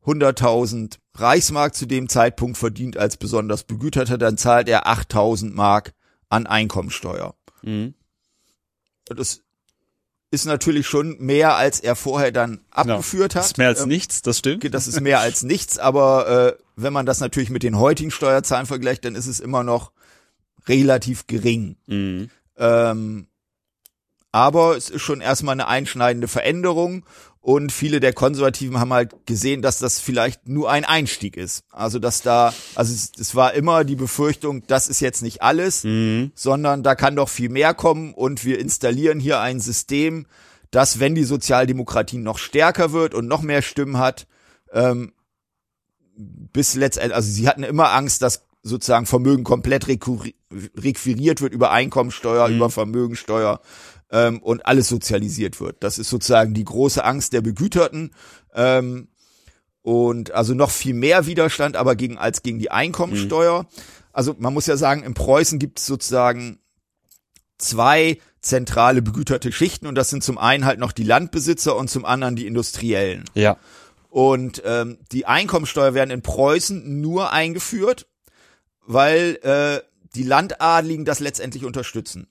[0.06, 5.92] 100.000 Reichsmark zu dem Zeitpunkt verdient als besonders Begüterter, dann zahlt er 8.000 Mark
[6.28, 7.34] an Einkommensteuer.
[7.62, 7.94] Mhm.
[9.06, 9.42] Das
[10.30, 13.44] ist natürlich schon mehr, als er vorher dann abgeführt ja, hat.
[13.44, 14.74] Das ist mehr als ähm, nichts, das stimmt.
[14.74, 18.66] Das ist mehr als nichts, aber äh, wenn man das natürlich mit den heutigen Steuerzahlen
[18.66, 19.92] vergleicht, dann ist es immer noch
[20.68, 21.76] relativ gering.
[21.86, 22.30] Mhm.
[22.56, 23.26] Ähm,
[24.32, 27.04] aber es ist schon erstmal eine einschneidende Veränderung
[27.42, 31.64] und viele der Konservativen haben halt gesehen, dass das vielleicht nur ein Einstieg ist.
[31.70, 35.84] Also dass da, also es, es war immer die Befürchtung, das ist jetzt nicht alles,
[35.84, 36.32] mhm.
[36.34, 40.26] sondern da kann doch viel mehr kommen und wir installieren hier ein System,
[40.70, 44.26] das, wenn die Sozialdemokratie noch stärker wird und noch mehr Stimmen hat,
[44.72, 45.12] ähm,
[46.14, 52.48] bis letztendlich, also sie hatten immer Angst, dass sozusagen Vermögen komplett requiriert wird über Einkommensteuer,
[52.48, 52.56] mhm.
[52.56, 53.60] über Vermögensteuer
[54.10, 55.82] ähm, und alles sozialisiert wird.
[55.82, 58.12] Das ist sozusagen die große Angst der Begüterten.
[58.54, 59.08] Ähm,
[59.82, 63.62] und also noch viel mehr Widerstand aber gegen als gegen die Einkommensteuer.
[63.62, 63.66] Mhm.
[64.12, 66.58] Also man muss ja sagen, in Preußen gibt es sozusagen
[67.58, 72.04] zwei zentrale begüterte Schichten und das sind zum einen halt noch die Landbesitzer und zum
[72.04, 73.24] anderen die Industriellen.
[73.34, 73.56] Ja.
[74.08, 78.08] Und ähm, die Einkommensteuer werden in Preußen nur eingeführt,
[78.86, 79.80] weil äh,
[80.14, 82.26] die Landadligen das letztendlich unterstützen.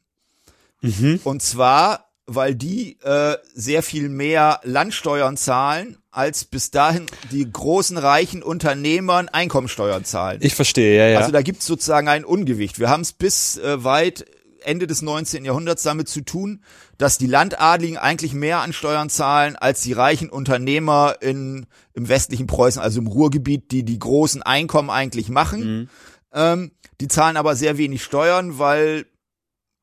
[0.82, 1.20] Mhm.
[1.24, 7.98] Und zwar, weil die äh, sehr viel mehr Landsteuern zahlen, als bis dahin die großen
[7.98, 10.40] reichen Unternehmern Einkommensteuern zahlen.
[10.42, 11.20] Ich verstehe, ja, ja.
[11.20, 12.80] Also da gibt's sozusagen ein Ungewicht.
[12.80, 14.26] Wir haben es bis äh, weit
[14.64, 15.46] Ende des 19.
[15.46, 16.62] Jahrhunderts damit zu tun,
[16.98, 22.48] dass die Landadligen eigentlich mehr an Steuern zahlen als die reichen Unternehmer in, im westlichen
[22.48, 25.62] Preußen, also im Ruhrgebiet, die die großen Einkommen eigentlich machen.
[25.62, 25.90] Mhm.
[26.34, 29.06] Ähm, die zahlen aber sehr wenig Steuern, weil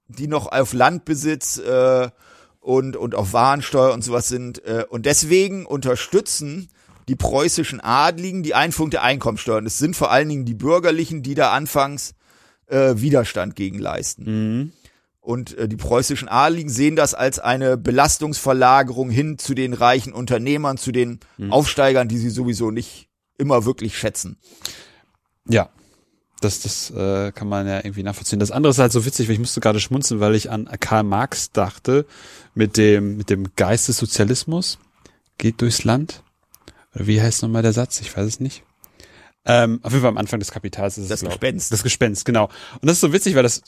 [0.08, 2.08] die noch auf Landbesitz äh,
[2.60, 4.64] und, und auf Warensteuer und sowas sind.
[4.64, 6.68] Äh, und deswegen unterstützen
[7.08, 9.58] die preußischen Adligen die Einführung der Einkommensteuer.
[9.58, 12.14] Und es sind vor allen Dingen die Bürgerlichen, die da anfangs
[12.66, 14.24] äh, Widerstand gegen leisten.
[14.24, 14.72] Mhm.
[15.20, 20.76] Und äh, die preußischen Adligen sehen das als eine Belastungsverlagerung hin zu den reichen Unternehmern,
[20.76, 21.52] zu den mhm.
[21.52, 24.38] Aufsteigern, die sie sowieso nicht immer wirklich schätzen.
[25.48, 25.68] Ja,
[26.40, 28.38] das, das äh, kann man ja irgendwie nachvollziehen.
[28.38, 31.02] Das andere ist halt so witzig, weil ich musste gerade schmunzeln, weil ich an Karl
[31.02, 32.06] Marx dachte,
[32.54, 34.78] mit dem, mit dem Geist des Sozialismus
[35.38, 36.22] geht durchs Land.
[36.94, 38.00] Oder wie heißt nochmal der Satz?
[38.00, 38.64] Ich weiß es nicht.
[39.46, 41.20] Ähm, auf jeden Fall am Anfang des Kapitals ist es.
[41.20, 41.72] Das Gespenst.
[41.72, 42.44] Das Gespenst, genau.
[42.74, 43.62] Und das ist so witzig, weil das,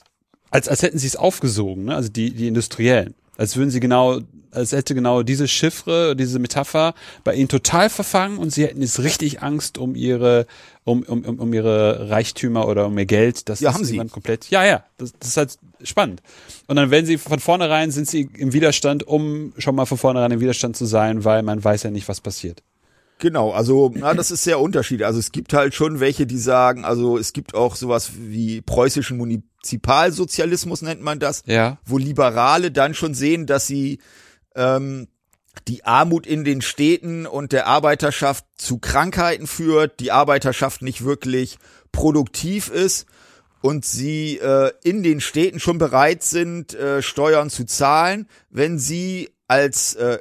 [0.50, 1.94] als, als hätten sie es aufgesogen, ne?
[1.94, 3.14] also die, die Industriellen.
[3.38, 4.20] Als würden sie genau
[4.50, 9.00] als hätte genau diese Chiffre, diese Metapher bei ihnen total verfangen und sie hätten jetzt
[9.00, 10.46] richtig Angst um ihre,
[10.84, 13.48] um, um, um ihre Reichtümer oder um ihr Geld.
[13.48, 13.98] Das ja, haben sie.
[13.98, 14.50] komplett.
[14.50, 16.22] Ja, ja, das, das ist halt spannend.
[16.66, 20.32] Und dann werden sie von vornherein sind sie im Widerstand, um schon mal von vornherein
[20.32, 22.62] im Widerstand zu sein, weil man weiß ja nicht, was passiert.
[23.18, 25.06] Genau, also na, das ist sehr unterschiedlich.
[25.06, 29.16] Also es gibt halt schon welche, die sagen, also es gibt auch sowas wie preußischen
[29.16, 31.78] Munizipalsozialismus nennt man das, ja.
[31.84, 33.98] wo Liberale dann schon sehen, dass sie
[34.54, 35.08] ähm,
[35.66, 41.58] die Armut in den Städten und der Arbeiterschaft zu Krankheiten führt, die Arbeiterschaft nicht wirklich
[41.90, 43.06] produktiv ist
[43.60, 49.30] und sie äh, in den Städten schon bereit sind, äh, Steuern zu zahlen, wenn sie
[49.48, 50.18] als äh,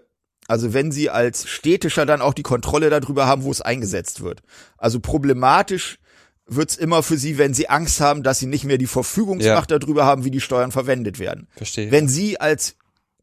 [0.48, 4.42] also wenn sie als städtischer dann auch die Kontrolle darüber haben, wo es eingesetzt wird.
[4.78, 6.00] Also problematisch
[6.48, 9.80] wird's immer für sie, wenn sie Angst haben, dass sie nicht mehr die Verfügungsmacht ja.
[9.80, 11.48] darüber haben, wie die Steuern verwendet werden.
[11.56, 11.92] Verstehe.
[11.92, 12.76] Wenn sie als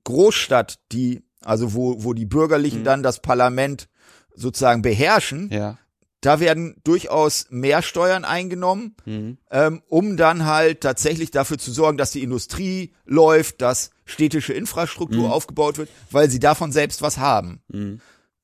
[0.05, 2.85] Großstadt, die, also wo, wo die Bürgerlichen mhm.
[2.85, 3.89] dann das Parlament
[4.35, 5.79] sozusagen beherrschen, ja.
[6.25, 9.37] Da werden durchaus mehr Steuern eingenommen, mhm.
[9.51, 15.27] ähm, um dann halt tatsächlich dafür zu sorgen, dass die Industrie läuft, dass städtische Infrastruktur
[15.27, 15.33] mhm.
[15.33, 17.61] aufgebaut wird, weil sie davon selbst was haben.
[17.69, 18.01] Mhm.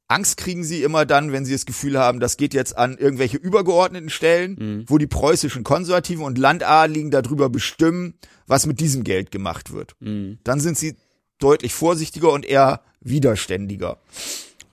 [0.09, 3.37] Angst kriegen sie immer dann, wenn sie das Gefühl haben, das geht jetzt an irgendwelche
[3.37, 4.85] übergeordneten Stellen, mhm.
[4.89, 8.15] wo die preußischen Konservativen und Landadligen darüber bestimmen,
[8.47, 9.95] was mit diesem Geld gemacht wird.
[10.01, 10.39] Mhm.
[10.45, 10.97] Dann sind sie
[11.39, 13.99] deutlich vorsichtiger und eher widerständiger.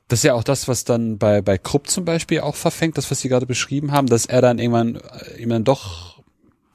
[0.08, 3.12] Das ist ja auch das, was dann bei, bei Krupp zum Beispiel auch verfängt, das,
[3.12, 6.17] was Sie gerade beschrieben haben, dass er dann irgendwann, äh, ihm dann doch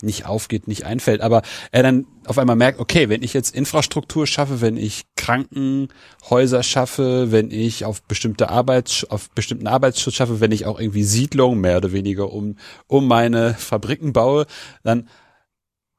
[0.03, 4.27] nicht aufgeht, nicht einfällt, aber er dann auf einmal merkt, okay, wenn ich jetzt Infrastruktur
[4.27, 10.53] schaffe, wenn ich Krankenhäuser schaffe, wenn ich auf bestimmte Arbeits, auf bestimmten Arbeitsschutz schaffe, wenn
[10.53, 12.57] ich auch irgendwie Siedlungen mehr oder weniger um,
[12.89, 14.47] um meine Fabriken baue,
[14.83, 15.09] dann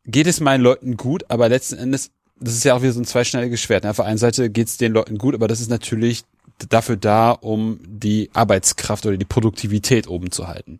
[0.06, 3.06] geht es meinen Leuten gut, aber letzten Endes, das ist ja auch wieder so ein
[3.06, 3.86] zweischneidiges Schwert.
[3.86, 6.24] Auf der einen Seite geht es den Leuten gut, aber das ist natürlich
[6.70, 10.80] dafür da, um die Arbeitskraft oder die Produktivität oben zu halten.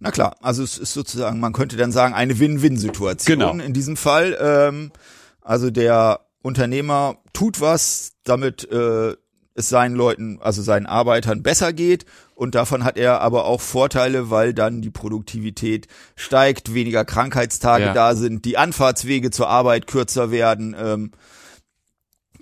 [0.00, 3.52] Na klar, also es ist sozusagen, man könnte dann sagen, eine Win-Win-Situation genau.
[3.52, 4.38] in diesem Fall.
[4.40, 4.92] Ähm,
[5.40, 9.14] also der Unternehmer tut was, damit äh,
[9.54, 12.04] es seinen Leuten, also seinen Arbeitern besser geht
[12.36, 17.92] und davon hat er aber auch Vorteile, weil dann die Produktivität steigt, weniger Krankheitstage ja.
[17.92, 20.76] da sind, die Anfahrtswege zur Arbeit kürzer werden.
[20.78, 21.10] Ähm,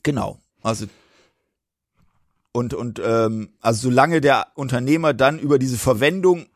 [0.02, 0.84] genau, also
[2.56, 6.46] und und ähm, also solange der Unternehmer dann über diese Verwendung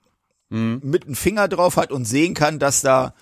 [0.48, 0.80] mhm.
[0.82, 3.14] mit einem Finger drauf hat und sehen kann, dass da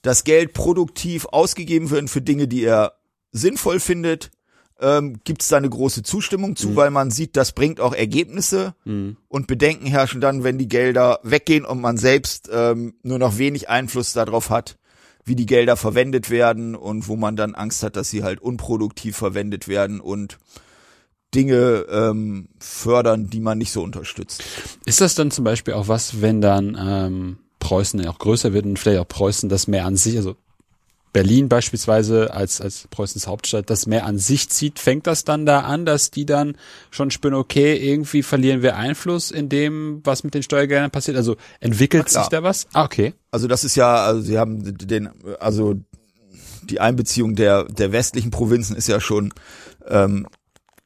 [0.00, 2.94] das Geld produktiv ausgegeben wird für Dinge, die er
[3.32, 4.30] sinnvoll findet,
[4.80, 6.76] ähm, gibt es da eine große Zustimmung zu, mhm.
[6.76, 9.18] weil man sieht, das bringt auch Ergebnisse mhm.
[9.28, 13.68] und Bedenken herrschen dann, wenn die Gelder weggehen und man selbst ähm, nur noch wenig
[13.68, 14.78] Einfluss darauf hat,
[15.26, 19.16] wie die Gelder verwendet werden und wo man dann Angst hat, dass sie halt unproduktiv
[19.18, 20.38] verwendet werden und
[21.34, 24.42] Dinge ähm, fördern, die man nicht so unterstützt.
[24.84, 28.78] Ist das dann zum Beispiel auch was, wenn dann ähm, Preußen auch größer wird und
[28.78, 30.36] vielleicht auch Preußen das mehr an sich, also
[31.12, 35.60] Berlin beispielsweise als, als Preußens Hauptstadt das mehr an sich zieht, fängt das dann da
[35.60, 36.56] an, dass die dann
[36.90, 41.18] schon spüren, okay, irgendwie verlieren wir Einfluss in dem, was mit den Steuergeldern passiert?
[41.18, 42.66] Also entwickelt sich da was?
[42.72, 43.12] Ah, okay.
[43.30, 45.74] Also das ist ja, also sie haben den, also
[46.62, 49.34] die Einbeziehung der, der westlichen Provinzen ist ja schon
[49.86, 50.26] ähm,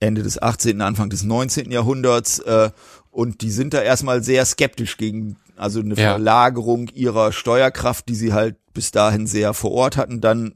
[0.00, 1.70] Ende des 18., Anfang des 19.
[1.70, 2.70] Jahrhunderts äh,
[3.10, 6.10] und die sind da erstmal sehr skeptisch gegen also eine ja.
[6.10, 10.54] Verlagerung ihrer Steuerkraft, die sie halt bis dahin sehr vor Ort hatten, dann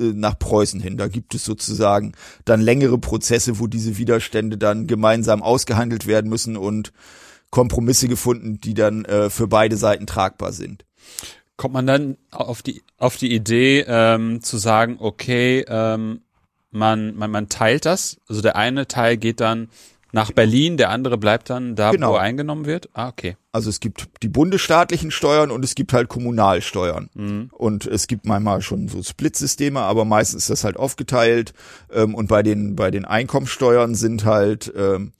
[0.00, 0.96] äh, nach Preußen hin.
[0.96, 2.12] Da gibt es sozusagen
[2.44, 6.92] dann längere Prozesse, wo diese Widerstände dann gemeinsam ausgehandelt werden müssen und
[7.50, 10.84] Kompromisse gefunden, die dann äh, für beide Seiten tragbar sind.
[11.56, 16.22] Kommt man dann auf die auf die Idee ähm, zu sagen, okay, ähm,
[16.72, 19.68] man, man man teilt das, also der eine Teil geht dann
[20.12, 22.12] nach Berlin, der andere bleibt dann da, genau.
[22.12, 22.90] wo er eingenommen wird?
[22.92, 23.36] Ah, okay.
[23.50, 27.08] Also es gibt die bundesstaatlichen Steuern und es gibt halt Kommunalsteuern.
[27.14, 27.50] Mhm.
[27.52, 31.54] Und es gibt manchmal schon so Splitsysteme, aber meistens ist das halt aufgeteilt.
[31.90, 35.12] Ähm, und bei den, bei den Einkommensteuern sind halt, ähm,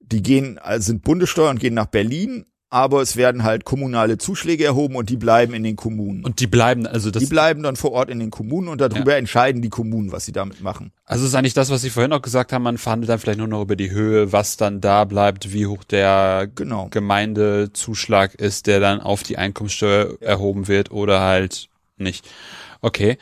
[0.00, 4.96] die gehen, also sind Bundessteuern, gehen nach Berlin aber es werden halt kommunale Zuschläge erhoben
[4.96, 6.24] und die bleiben in den Kommunen.
[6.24, 7.22] Und die bleiben, also das.
[7.22, 9.18] Die bleiben dann vor Ort in den Kommunen und darüber ja.
[9.18, 10.90] entscheiden die Kommunen, was sie damit machen.
[11.04, 13.46] Also ist eigentlich das, was Sie vorhin auch gesagt haben, man verhandelt dann vielleicht nur
[13.46, 16.88] noch über die Höhe, was dann da bleibt, wie hoch der genau.
[16.90, 22.28] Gemeindezuschlag ist, der dann auf die Einkommenssteuer erhoben wird oder halt nicht.
[22.84, 23.16] Okay.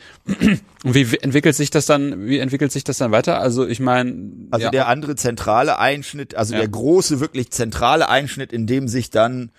[0.83, 3.39] Und wie entwickelt sich das dann, wie entwickelt sich das dann weiter?
[3.39, 4.29] Also ich meine.
[4.51, 4.71] Also ja.
[4.71, 6.59] der andere zentrale Einschnitt, also ja.
[6.59, 9.51] der große, wirklich zentrale Einschnitt, in dem sich dann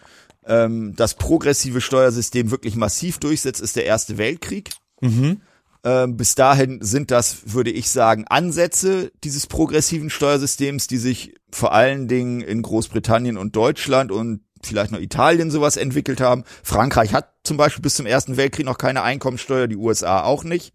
[0.44, 4.72] ähm, das progressive Steuersystem wirklich massiv durchsetzt, ist der Erste Weltkrieg.
[5.00, 5.40] Mhm.
[5.84, 11.72] Ähm, bis dahin sind das, würde ich sagen, Ansätze dieses progressiven Steuersystems, die sich vor
[11.72, 16.44] allen Dingen in Großbritannien und Deutschland und vielleicht noch Italien sowas entwickelt haben.
[16.62, 20.72] Frankreich hat zum Beispiel bis zum Ersten Weltkrieg noch keine Einkommensteuer, die USA auch nicht.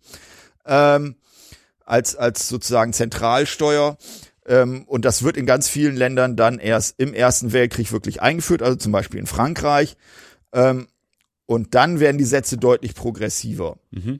[0.65, 1.15] Ähm,
[1.85, 3.97] als, als sozusagen Zentralsteuer.
[4.45, 8.61] Ähm, und das wird in ganz vielen Ländern dann erst im Ersten Weltkrieg wirklich eingeführt,
[8.61, 9.95] also zum Beispiel in Frankreich.
[10.53, 10.87] Ähm,
[11.45, 13.79] und dann werden die Sätze deutlich progressiver.
[13.91, 14.19] Mhm.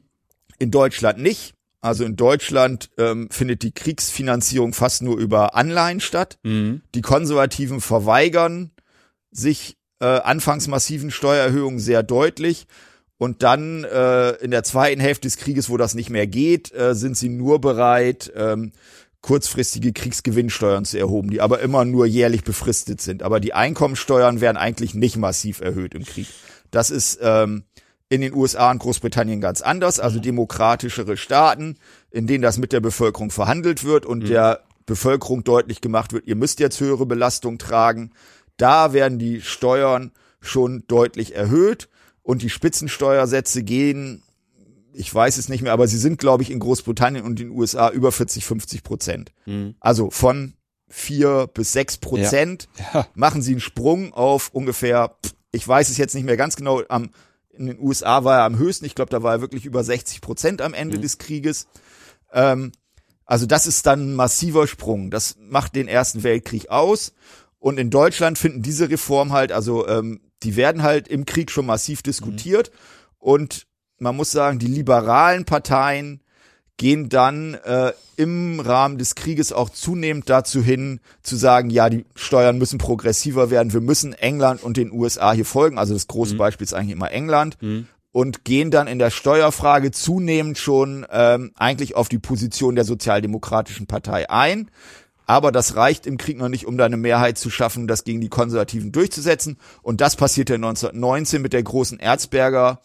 [0.58, 1.54] In Deutschland nicht.
[1.82, 6.40] Also in Deutschland ähm, findet die Kriegsfinanzierung fast nur über Anleihen statt.
[6.44, 6.82] Mhm.
[6.94, 8.72] Die Konservativen verweigern
[9.32, 12.68] sich äh, anfangs massiven Steuererhöhungen sehr deutlich.
[13.18, 16.96] Und dann äh, in der zweiten Hälfte des Krieges, wo das nicht mehr geht, äh,
[16.96, 18.72] sind sie nur bereit, ähm,
[19.22, 23.22] kurzfristige Kriegsgewinnsteuern zu erhoben, die aber immer nur jährlich befristet sind.
[23.22, 26.28] Aber die Einkommensteuern werden eigentlich nicht massiv erhöht im Krieg.
[26.72, 27.64] Das ist ähm,
[28.08, 31.78] in den USA und Großbritannien ganz anders, also demokratischere Staaten,
[32.12, 34.28] in denen das mit der Bevölkerung verhandelt wird und mhm.
[34.28, 38.12] der Bevölkerung deutlich gemacht wird, ihr müsst jetzt höhere Belastung tragen
[38.60, 41.90] da werden die Steuern schon deutlich erhöht
[42.22, 44.22] und die Spitzensteuersätze gehen,
[44.94, 47.90] ich weiß es nicht mehr, aber sie sind, glaube ich, in Großbritannien und den USA
[47.90, 49.32] über 40, 50 Prozent.
[49.46, 49.76] Mhm.
[49.80, 50.54] Also von
[50.88, 53.08] vier bis sechs Prozent ja.
[53.14, 55.16] Machen sie einen Sprung auf ungefähr,
[55.52, 57.12] ich weiß es jetzt nicht mehr ganz genau, am,
[57.52, 60.22] in den USA war er am höchsten, ich glaube, da war er wirklich über 60
[60.22, 61.02] Prozent am Ende mhm.
[61.02, 61.68] des Krieges.
[62.34, 62.72] Ähm,
[63.26, 65.12] also das ist dann ein massiver Sprung.
[65.12, 67.14] Das macht den Ersten Weltkrieg aus.
[67.60, 71.66] Und in Deutschland finden diese Reformen halt, also ähm, die werden halt im Krieg schon
[71.66, 72.72] massiv diskutiert.
[72.72, 72.78] Mhm.
[73.20, 73.68] Und
[74.00, 76.22] man muss sagen, die liberalen Parteien
[76.78, 82.06] gehen dann äh, im Rahmen des Krieges auch zunehmend dazu hin, zu sagen, ja, die
[82.16, 85.78] Steuern müssen progressiver werden, wir müssen England und den USA hier folgen.
[85.78, 86.38] Also das große mhm.
[86.38, 87.58] Beispiel ist eigentlich immer England.
[87.62, 92.84] Mhm und gehen dann in der Steuerfrage zunehmend schon ähm, eigentlich auf die Position der
[92.84, 94.70] Sozialdemokratischen Partei ein.
[95.30, 98.20] Aber das reicht im Krieg noch nicht, um da eine Mehrheit zu schaffen, das gegen
[98.20, 99.60] die Konservativen durchzusetzen.
[99.84, 102.82] Und das passierte 1919 mit der großen Erzberger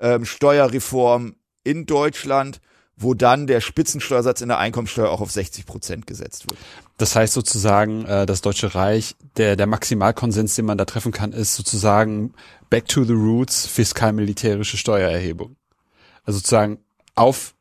[0.00, 2.60] ähm, Steuerreform in Deutschland,
[2.96, 6.58] wo dann der Spitzensteuersatz in der Einkommensteuer auch auf 60 Prozent gesetzt wird.
[6.98, 11.32] Das heißt sozusagen, äh, das Deutsche Reich, der, der Maximalkonsens, den man da treffen kann,
[11.32, 12.34] ist sozusagen
[12.68, 15.54] back to the roots fiskal-militärische Steuererhebung.
[16.24, 16.78] Also sozusagen
[17.14, 17.54] auf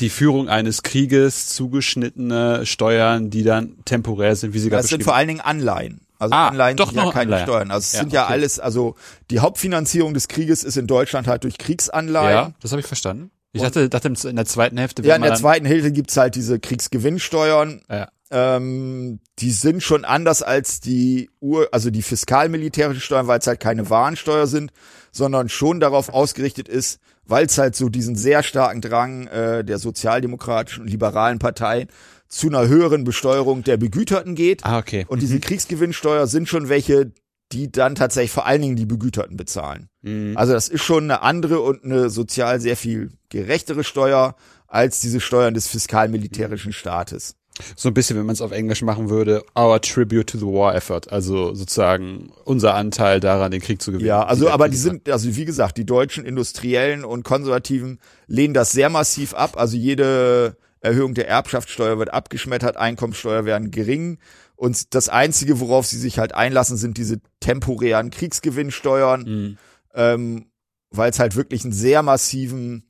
[0.00, 5.04] die Führung eines Krieges zugeschnittene Steuern, die dann temporär sind, wie sie gerade Das sind
[5.04, 6.00] vor allen Dingen Anleihen.
[6.18, 7.46] Also ah, Anleihen doch sind ja keine Anleihen.
[7.46, 7.70] Steuern.
[7.70, 8.32] Also es ja, sind ja okay.
[8.32, 8.94] alles, also
[9.30, 12.30] die Hauptfinanzierung des Krieges ist in Deutschland halt durch Kriegsanleihen.
[12.30, 13.30] Ja, das habe ich verstanden.
[13.52, 15.02] Ich dachte, dachte in der zweiten Hälfte.
[15.02, 17.82] Ja, in der zweiten Hälfte gibt's halt diese Kriegsgewinnsteuern.
[17.88, 18.08] Ja.
[18.30, 23.60] Ähm, die sind schon anders als die Ur, also die fiskalmilitärischen Steuern, weil es halt
[23.60, 24.72] keine Warensteuer sind,
[25.12, 29.78] sondern schon darauf ausgerichtet ist, weil es halt so diesen sehr starken Drang äh, der
[29.78, 31.88] sozialdemokratischen und liberalen Parteien
[32.28, 34.64] zu einer höheren Besteuerung der Begüterten geht.
[34.64, 35.04] Ah, okay.
[35.08, 35.40] Und diese mhm.
[35.40, 37.12] Kriegsgewinnsteuer sind schon welche,
[37.52, 39.88] die dann tatsächlich vor allen Dingen die Begüterten bezahlen.
[40.02, 40.36] Mhm.
[40.36, 44.34] Also das ist schon eine andere und eine sozial sehr viel gerechtere Steuer
[44.66, 47.36] als diese Steuern des fiskalmilitärischen Staates.
[47.76, 50.74] So ein bisschen, wenn man es auf Englisch machen würde, our tribute to the war
[50.74, 54.08] effort, also sozusagen unser Anteil daran, den Krieg zu gewinnen.
[54.08, 58.72] Ja, also aber die sind, also wie gesagt, die deutschen Industriellen und Konservativen lehnen das
[58.72, 59.56] sehr massiv ab.
[59.56, 64.18] Also jede Erhöhung der Erbschaftssteuer wird abgeschmettert, Einkommensteuer werden gering.
[64.56, 69.58] Und das Einzige, worauf sie sich halt einlassen, sind diese temporären Kriegsgewinnsteuern, mhm.
[69.94, 70.46] ähm,
[70.90, 72.84] weil es halt wirklich einen sehr massiven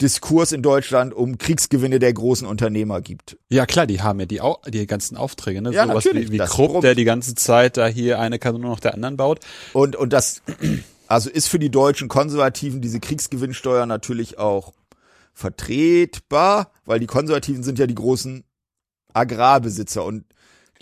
[0.00, 3.38] Diskurs in Deutschland um Kriegsgewinne der großen Unternehmer gibt.
[3.48, 5.72] Ja klar, die haben ja die, Au die ganzen Aufträge, ne?
[5.72, 6.30] Ja, Sowas natürlich.
[6.30, 9.40] wie, wie Krupp, der die ganze Zeit da hier eine Kanone nach der anderen baut.
[9.72, 10.42] Und, und das,
[11.06, 14.74] also ist für die deutschen Konservativen diese Kriegsgewinnsteuer natürlich auch
[15.32, 18.44] vertretbar, weil die Konservativen sind ja die großen
[19.14, 20.24] Agrarbesitzer und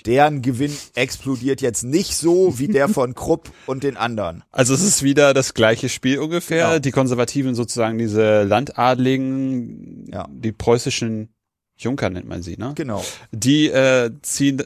[0.06, 4.42] deren Gewinn explodiert jetzt nicht so wie der von Krupp und den anderen.
[4.54, 6.68] Also es ist wieder das gleiche Spiel ungefähr.
[6.68, 6.78] Genau.
[6.78, 10.28] Die Konservativen sozusagen diese Landadligen, ja.
[10.30, 11.28] die preußischen
[11.76, 12.72] Junker nennt man sie, ne?
[12.76, 13.04] Genau.
[13.32, 14.62] Die äh, ziehen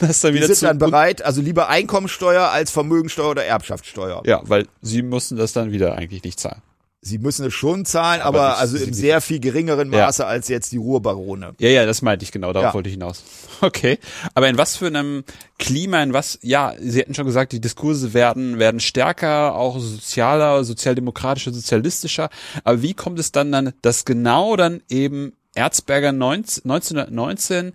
[0.00, 0.52] das dann wieder zu.
[0.52, 4.22] Die sind dann bereit, also lieber Einkommensteuer als Vermögensteuer oder Erbschaftssteuer.
[4.26, 6.60] Ja, weil sie mussten das dann wieder eigentlich nicht zahlen.
[7.02, 10.28] Sie müssen es schon zahlen, aber, aber also im sehr viel geringeren Maße ja.
[10.28, 11.54] als jetzt die Ruhrbarone.
[11.58, 12.74] Ja, ja, das meinte ich genau, darauf ja.
[12.74, 13.22] wollte ich hinaus.
[13.62, 13.98] Okay.
[14.34, 15.22] Aber in was für einem
[15.58, 20.64] Klima, in was, ja, Sie hatten schon gesagt, die Diskurse werden, werden stärker, auch sozialer,
[20.64, 22.30] sozialdemokratischer, sozialistischer.
[22.64, 27.72] Aber wie kommt es dann dann, dass genau dann eben Erzberger 19, 1919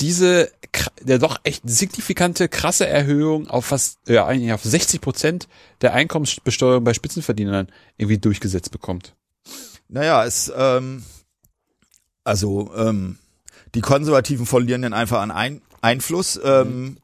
[0.00, 0.50] diese
[1.00, 5.48] der doch echt signifikante krasse Erhöhung auf fast ja eigentlich auf 60 Prozent
[5.80, 9.14] der Einkommensbesteuerung bei Spitzenverdienern irgendwie durchgesetzt bekommt.
[9.88, 11.04] Naja, es ähm,
[12.24, 13.18] also ähm,
[13.74, 16.98] die Konservativen verlieren dann einfach an ein Einfluss, ähm,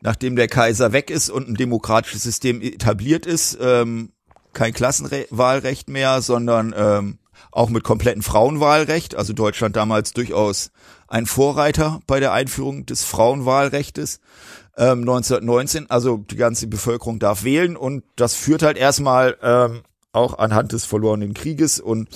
[0.00, 4.12] nachdem der Kaiser weg ist und ein demokratisches System etabliert ist, ähm,
[4.52, 7.18] kein Klassenwahlrecht mehr, sondern ähm,
[7.50, 9.16] auch mit kompletten Frauenwahlrecht.
[9.16, 10.70] Also Deutschland damals durchaus
[11.10, 14.20] ein Vorreiter bei der Einführung des Frauenwahlrechtes
[14.78, 15.90] ähm, 1919.
[15.90, 20.86] Also die ganze Bevölkerung darf wählen und das führt halt erstmal ähm, auch anhand des
[20.86, 22.08] verlorenen Krieges und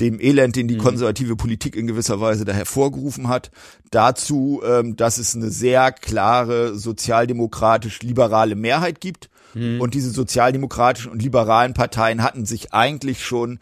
[0.00, 0.80] dem Elend, den die mhm.
[0.80, 3.52] konservative Politik in gewisser Weise da hervorgerufen hat,
[3.92, 9.30] dazu, ähm, dass es eine sehr klare sozialdemokratisch-liberale Mehrheit gibt.
[9.54, 9.80] Mhm.
[9.80, 13.60] Und diese sozialdemokratischen und liberalen Parteien hatten sich eigentlich schon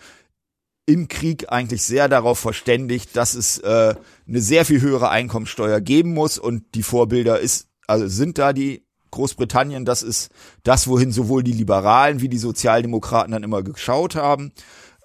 [0.86, 3.94] im Krieg eigentlich sehr darauf verständigt, dass es äh,
[4.26, 8.84] eine sehr viel höhere Einkommensteuer geben muss und die Vorbilder ist, also sind da die
[9.12, 10.30] Großbritannien, das ist
[10.64, 14.52] das, wohin sowohl die Liberalen wie die Sozialdemokraten dann immer geschaut haben.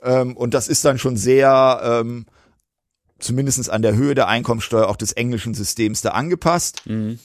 [0.01, 2.25] Ähm, und das ist dann schon sehr, ähm,
[3.19, 6.84] zumindest an der Höhe der Einkommensteuer auch des englischen Systems da angepasst.
[6.86, 7.19] Mhm.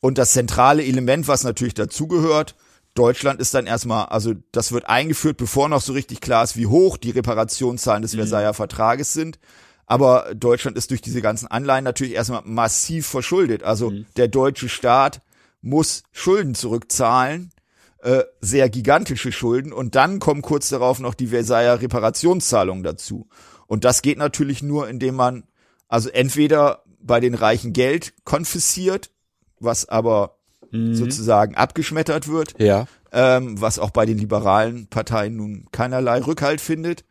[0.00, 2.54] Und das zentrale Element, was natürlich dazugehört,
[3.00, 6.66] Deutschland ist dann erstmal, also das wird eingeführt, bevor noch so richtig klar ist, wie
[6.66, 9.38] hoch die Reparationszahlen des Versailler Vertrages sind.
[9.86, 13.62] Aber Deutschland ist durch diese ganzen Anleihen natürlich erstmal massiv verschuldet.
[13.62, 15.22] Also der deutsche Staat
[15.62, 17.52] muss Schulden zurückzahlen,
[18.02, 19.72] äh, sehr gigantische Schulden.
[19.72, 23.30] Und dann kommen kurz darauf noch die Versailler Reparationszahlungen dazu.
[23.66, 25.44] Und das geht natürlich nur, indem man
[25.88, 29.10] also entweder bei den Reichen Geld konfisziert,
[29.58, 30.36] was aber
[30.72, 32.86] sozusagen abgeschmettert wird, Ja.
[33.12, 37.04] ähm, was auch bei den liberalen Parteien nun keinerlei Rückhalt findet,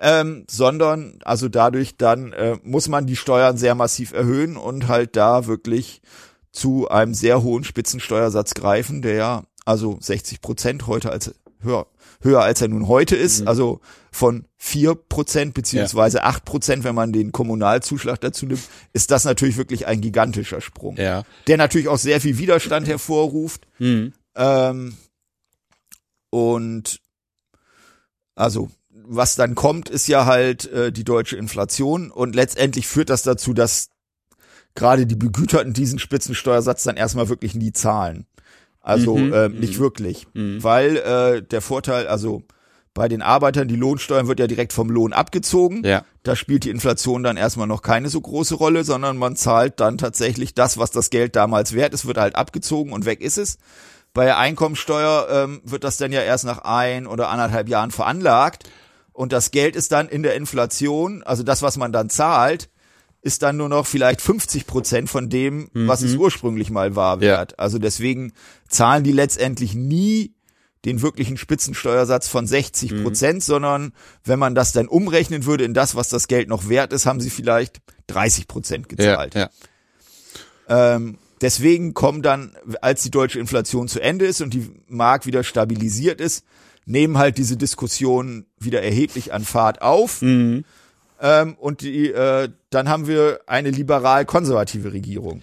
[0.00, 5.14] ähm, sondern also dadurch dann äh, muss man die Steuern sehr massiv erhöhen und halt
[5.16, 6.02] da wirklich
[6.50, 11.86] zu einem sehr hohen Spitzensteuersatz greifen, der ja also 60 Prozent heute als höher,
[12.20, 17.12] höher als er nun heute ist, also von vier Prozent beziehungsweise acht Prozent, wenn man
[17.12, 18.62] den Kommunalzuschlag dazu nimmt,
[18.92, 21.24] ist das natürlich wirklich ein gigantischer Sprung Ja.
[21.46, 23.66] der natürlich auch sehr viel Widerstand hervorruft.
[24.36, 24.96] Ähm,
[26.30, 27.00] und
[28.34, 28.70] also
[29.06, 33.52] was dann kommt, ist ja halt äh, die deutsche Inflation und letztendlich führt das dazu,
[33.52, 33.90] dass
[34.74, 38.26] gerade die Begüterten diesen Spitzensteuersatz dann erstmal wirklich nie zahlen.
[38.84, 40.26] Also Mhm, ähm, nicht wirklich,
[40.62, 42.42] weil äh, der Vorteil, also
[42.92, 45.82] bei den Arbeitern, die Lohnsteuern wird ja direkt vom Lohn abgezogen.
[45.84, 46.04] Ja.
[46.22, 49.98] Da spielt die Inflation dann erstmal noch keine so große Rolle, sondern man zahlt dann
[49.98, 53.58] tatsächlich das, was das Geld damals wert ist, wird halt abgezogen und weg ist es.
[54.12, 58.70] Bei der Einkommensteuer ähm, wird das dann ja erst nach ein oder anderthalb Jahren veranlagt
[59.12, 62.68] und das Geld ist dann in der Inflation, also das, was man dann zahlt,
[63.24, 67.20] ist dann nur noch vielleicht 50 Prozent von dem, was es ursprünglich mal war, Ja.
[67.38, 67.58] wert.
[67.58, 68.32] Also deswegen
[68.68, 70.34] zahlen die letztendlich nie
[70.84, 73.92] den wirklichen Spitzensteuersatz von 60 Prozent, sondern
[74.24, 77.20] wenn man das dann umrechnen würde in das, was das Geld noch wert ist, haben
[77.20, 78.96] sie vielleicht 30 Prozent Ja.
[78.96, 79.34] gezahlt.
[79.34, 79.48] ja.
[80.68, 85.44] Ähm, deswegen kommen dann, als die deutsche Inflation zu Ende ist und die Mark wieder
[85.44, 86.44] stabilisiert ist,
[86.86, 90.20] nehmen halt diese Diskussionen wieder erheblich an Fahrt auf.
[90.22, 90.64] Mhm.
[91.20, 95.42] Ähm, und die, äh, dann haben wir eine liberal-konservative Regierung.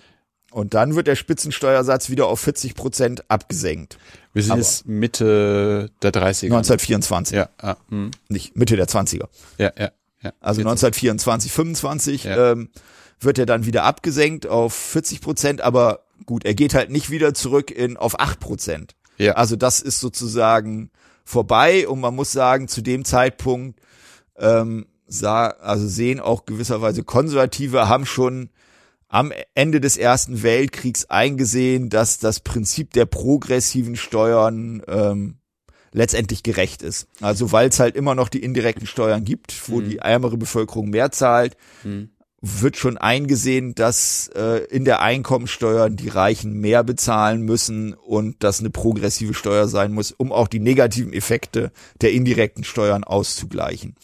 [0.52, 3.98] Und dann wird der Spitzensteuersatz wieder auf 40 Prozent abgesenkt.
[4.34, 6.50] Wir sind Aber- jetzt Mitte der 30er.
[6.54, 8.12] 1924, Ja, ah, hm.
[8.28, 9.30] nicht Mitte der 20er.
[9.58, 9.92] ja, ja,
[10.22, 10.34] ja.
[10.42, 12.52] Also 1924, 25 Ja.
[12.52, 12.70] ähm,
[13.22, 17.34] wird er dann wieder abgesenkt auf 40 Prozent, aber gut, er geht halt nicht wieder
[17.34, 18.96] zurück in auf 8 Prozent.
[19.18, 19.34] Ja.
[19.34, 20.90] Also das ist sozusagen
[21.24, 23.80] vorbei und man muss sagen, zu dem Zeitpunkt
[24.38, 28.50] ähm, sah, also sehen auch gewisserweise Konservative haben schon
[29.08, 35.36] am Ende des Ersten Weltkriegs eingesehen, dass das Prinzip der progressiven Steuern ähm,
[35.92, 37.08] letztendlich gerecht ist.
[37.20, 41.12] Also weil es halt immer noch die indirekten Steuern gibt, wo die ärmere Bevölkerung mehr
[41.12, 41.58] zahlt,
[42.42, 48.60] wird schon eingesehen, dass äh, in der Einkommensteuer die Reichen mehr bezahlen müssen und dass
[48.60, 51.72] eine progressive Steuer sein muss, um auch die negativen Effekte
[52.02, 53.96] der indirekten Steuern auszugleichen.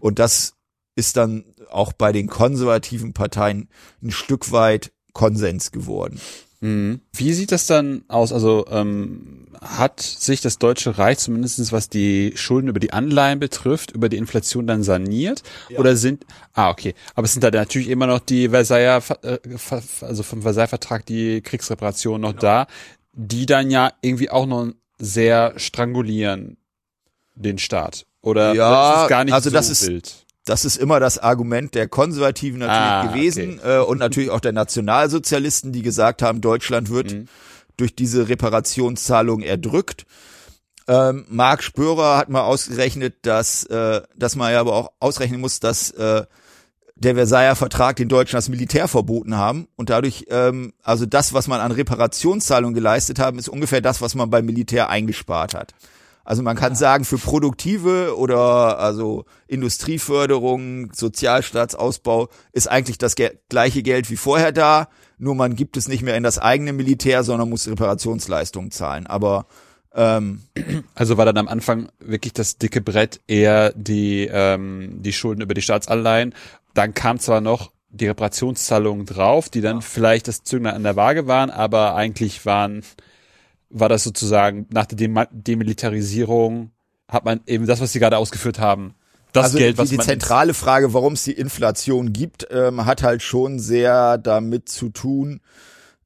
[0.00, 0.54] Und das
[0.96, 3.68] ist dann auch bei den konservativen Parteien
[4.02, 6.18] ein Stück weit Konsens geworden.
[6.62, 7.00] Mhm.
[7.12, 8.32] Wie sieht das dann aus?
[8.32, 13.90] Also ähm, hat sich das Deutsche Reich zumindest was die Schulden über die Anleihen betrifft,
[13.90, 15.42] über die Inflation dann saniert?
[15.76, 19.38] Oder sind, ah okay, aber es sind da natürlich immer noch die Versailler, Ver- äh,
[20.00, 22.66] also vom Versailler Vertrag die Kriegsreparationen noch da,
[23.12, 26.56] die dann ja irgendwie auch noch sehr strangulieren
[27.34, 28.06] den Staat.
[28.20, 30.21] Oder Ja, ist es gar nicht also so das ist- wild?
[30.44, 34.52] Das ist immer das Argument der Konservativen natürlich Ah, gewesen äh, und natürlich auch der
[34.52, 37.28] Nationalsozialisten, die gesagt haben, Deutschland wird Mhm.
[37.76, 40.04] durch diese Reparationszahlung erdrückt.
[40.88, 45.60] Ähm, Marc Spörer hat mal ausgerechnet, dass, äh, dass man ja aber auch ausrechnen muss,
[45.60, 46.24] dass äh,
[46.96, 51.46] der Versailler Vertrag den Deutschen das Militär verboten haben und dadurch, ähm, also das, was
[51.48, 55.72] man an Reparationszahlungen geleistet haben, ist ungefähr das, was man beim Militär eingespart hat.
[56.24, 63.82] Also man kann sagen, für produktive oder also Industrieförderung, Sozialstaatsausbau ist eigentlich das ge gleiche
[63.82, 67.48] Geld wie vorher da, nur man gibt es nicht mehr in das eigene Militär, sondern
[67.48, 69.06] muss Reparationsleistungen zahlen.
[69.06, 69.46] Aber
[69.94, 70.42] ähm,
[70.94, 75.54] Also war dann am Anfang wirklich das dicke Brett eher die, ähm, die Schulden über
[75.54, 76.34] die Staatsanleihen.
[76.74, 81.26] Dann kam zwar noch die Reparationszahlungen drauf, die dann vielleicht das Zünglein an der Waage
[81.26, 82.82] waren, aber eigentlich waren,
[83.72, 86.70] war das sozusagen nach der Dem Demilitarisierung
[87.08, 88.94] hat man eben das, was Sie gerade ausgeführt haben,
[89.32, 93.02] das also Geld, was die, die zentrale Frage, warum es die Inflation gibt, ähm, hat
[93.02, 95.40] halt schon sehr damit zu tun,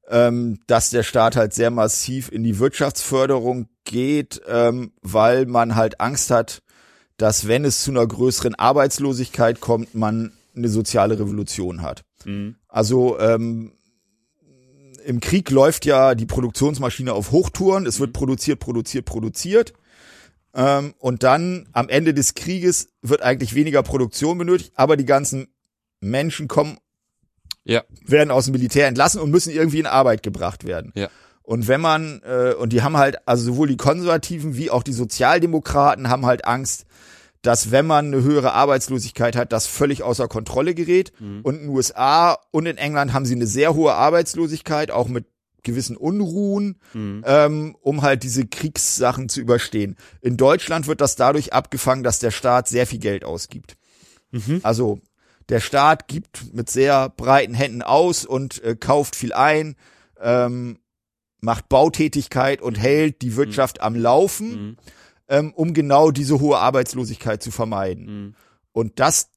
[0.09, 5.99] ähm, dass der Staat halt sehr massiv in die Wirtschaftsförderung geht, ähm, weil man halt
[5.99, 6.61] Angst hat,
[7.17, 12.03] dass wenn es zu einer größeren Arbeitslosigkeit kommt, man eine soziale Revolution hat.
[12.23, 12.55] Mhm.
[12.69, 13.73] Also ähm,
[15.07, 17.85] im Krieg läuft ja die Produktionsmaschine auf Hochtouren.
[17.85, 19.73] Es wird produziert, produziert, produziert.
[20.53, 25.47] Ähm, und dann am Ende des Krieges wird eigentlich weniger Produktion benötigt, aber die ganzen
[26.01, 26.77] Menschen kommen,
[27.63, 27.83] Ja.
[28.05, 30.91] werden aus dem Militär entlassen und müssen irgendwie in Arbeit gebracht werden.
[30.95, 31.09] Ja.
[31.41, 34.91] Und wenn man, äh, und die haben halt, also sowohl die Konservativen wie auch die
[34.93, 36.85] Sozialdemokraten haben halt Angst,
[37.41, 41.13] dass wenn man eine höhere Arbeitslosigkeit hat, das völlig außer Kontrolle gerät.
[41.43, 45.25] Und in den USA und in England haben sie eine sehr hohe Arbeitslosigkeit, auch mit
[45.63, 46.79] gewissen Unruhen,
[47.25, 49.97] ähm, um halt diese Kriegssachen zu überstehen.
[50.21, 53.75] In Deutschland wird das dadurch abgefangen, dass der Staat sehr viel Geld ausgibt.
[54.63, 54.99] Also
[55.49, 59.75] der Staat gibt mit sehr breiten Händen aus und äh, kauft viel ein,
[60.21, 60.79] ähm,
[61.39, 64.77] macht Bautätigkeit und hält die Wirtschaft am Laufen,
[65.29, 68.35] ähm, um genau diese hohe Arbeitslosigkeit zu vermeiden.
[68.71, 69.29] Und das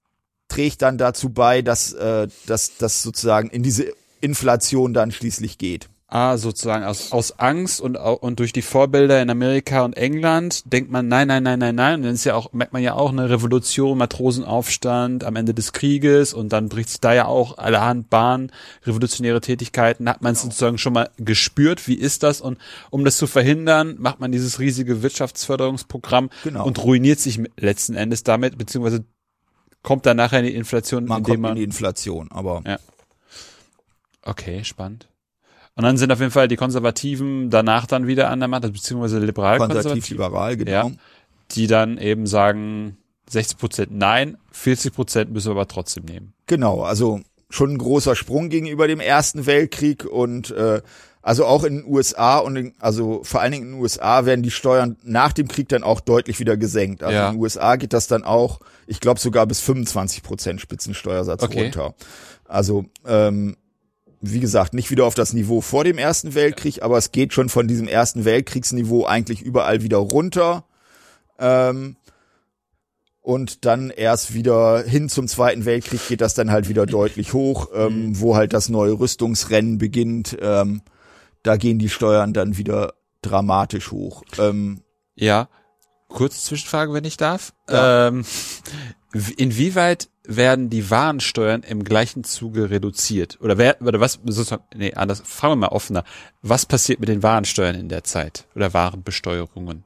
[0.49, 5.89] trägt dann dazu bei, dass äh, dass das sozusagen in diese Inflation dann schließlich geht.
[6.13, 10.91] Ah, sozusagen aus, aus Angst und, und durch die Vorbilder in Amerika und England denkt
[10.91, 11.95] man, nein, nein, nein, nein, nein.
[12.01, 15.73] Und dann ist ja auch, merkt man ja auch eine Revolution, Matrosenaufstand am Ende des
[15.73, 18.51] Krieges und dann bricht es da ja auch allerhand Bahn,
[18.85, 22.41] revolutionäre Tätigkeiten, hat man es sozusagen schon mal gespürt, wie ist das?
[22.41, 22.59] Und
[22.91, 26.67] um das zu verhindern, macht man dieses riesige Wirtschaftsförderungsprogramm Genau.
[26.67, 29.05] und ruiniert sich letzten Endes damit, beziehungsweise
[29.85, 32.79] kommt dann nachher in die Inflation, Man kommt man in die Inflation, aber Ja.
[34.23, 35.07] Okay, spannend.
[35.81, 38.73] Und dann sind auf jeden Fall die Konservativen danach dann wieder an der Macht, also
[38.75, 40.71] beziehungsweise liberal-konservativ, konservativ-liberal, genau.
[40.71, 40.91] Ja.
[41.53, 42.99] die dann eben sagen,
[43.31, 46.35] 60 Prozent nein, 40 Prozent müssen wir aber trotzdem nehmen.
[46.45, 50.83] Genau, also schon ein großer Sprung gegenüber dem Ersten Weltkrieg und äh,
[51.23, 54.43] also auch in den USA und in, also vor allen Dingen in den USA werden
[54.43, 57.03] die Steuern nach dem Krieg dann auch deutlich wieder gesenkt.
[57.03, 57.29] Also Ja.
[57.29, 61.63] in den USA geht das dann auch, ich glaube sogar bis 25 Prozent Spitzensteuersatz Okay.
[61.63, 61.95] runter.
[62.47, 63.57] Also ähm,
[64.21, 67.49] wie gesagt, nicht wieder auf das Niveau vor dem Ersten Weltkrieg, aber es geht schon
[67.49, 70.65] von diesem Ersten Weltkriegsniveau eigentlich überall wieder runter.
[71.39, 71.97] Ähm,
[73.23, 77.69] und dann erst wieder hin zum Zweiten Weltkrieg geht das dann halt wieder deutlich hoch,
[77.75, 80.37] ähm, wo halt das neue Rüstungsrennen beginnt.
[80.41, 80.83] Ähm,
[81.43, 84.23] da gehen die Steuern dann wieder dramatisch hoch.
[84.39, 84.83] Ähm,
[85.15, 85.49] Ja,
[86.09, 87.53] kurze Zwischenfrage, wenn ich darf.
[87.69, 88.09] Ja.
[88.09, 88.25] Ähm,
[89.37, 93.39] inwieweit werden die Warensteuern im gleichen Zuge reduziert?
[93.41, 96.05] Oder wer, oder was, sozusagen, nee, anders, fragen wir mal offener.
[96.43, 98.47] Was passiert mit den Warensteuern in der Zeit?
[98.55, 99.85] Oder Warenbesteuerungen?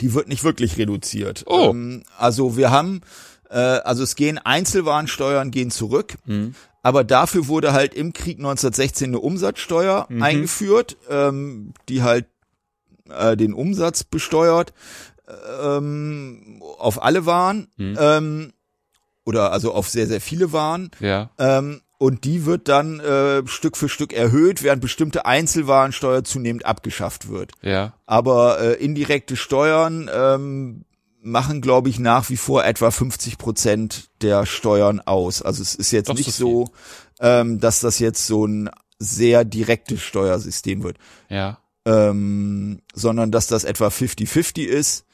[0.00, 1.44] die wird nicht wirklich reduziert.
[1.46, 1.70] Oh.
[1.70, 3.02] Ähm, also wir haben,
[3.48, 6.16] äh, also es gehen Einzelwarensteuern gehen zurück,
[6.82, 12.26] aber dafür wurde halt im Krieg 1916 eine Umsatzsteuer eingeführt, ähm, die halt
[13.10, 14.72] äh, den Umsatz besteuert
[15.62, 18.52] ähm, auf alle Waren ähm,
[19.24, 20.90] oder also auf sehr sehr viele Waren.
[21.00, 21.30] Ja.
[21.38, 27.28] Ähm, und die wird dann äh, Stück für Stück erhöht, während bestimmte Einzelwarensteuer zunehmend abgeschafft
[27.28, 27.52] wird.
[27.60, 27.92] Ja.
[28.06, 30.84] Aber äh, indirekte Steuern ähm,
[31.22, 35.42] machen, glaube ich, nach wie vor etwa 50 Prozent der Steuern aus.
[35.42, 36.72] Also es ist jetzt Doch nicht so so,
[37.20, 40.96] ähm, dass das jetzt so ein sehr direktes Steuersystem wird,
[41.28, 41.58] Ja.
[41.84, 45.04] ähm, sondern dass das etwa 50-50 ist.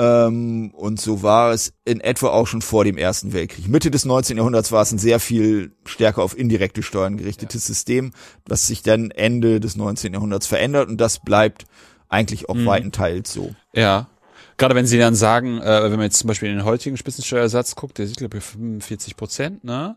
[0.00, 3.68] Ähm, und so war es in etwa auch schon vor dem Ersten Weltkrieg.
[3.68, 4.38] Mitte des 19.
[4.38, 8.12] Jahrhunderts war es ein sehr viel stärker auf indirekte Steuern gerichtetes System,
[8.46, 10.14] was sich dann Ende des 19.
[10.14, 11.66] Jahrhunderts verändert und das bleibt
[12.08, 13.54] eigentlich auch weitenteils so.
[13.74, 14.08] Ja.
[14.56, 17.76] Gerade wenn Sie dann sagen, äh, wenn man jetzt zum Beispiel in den heutigen Spitzensteuersatz
[17.76, 19.96] guckt, der ist, glaube ich, 45 Prozent, ne?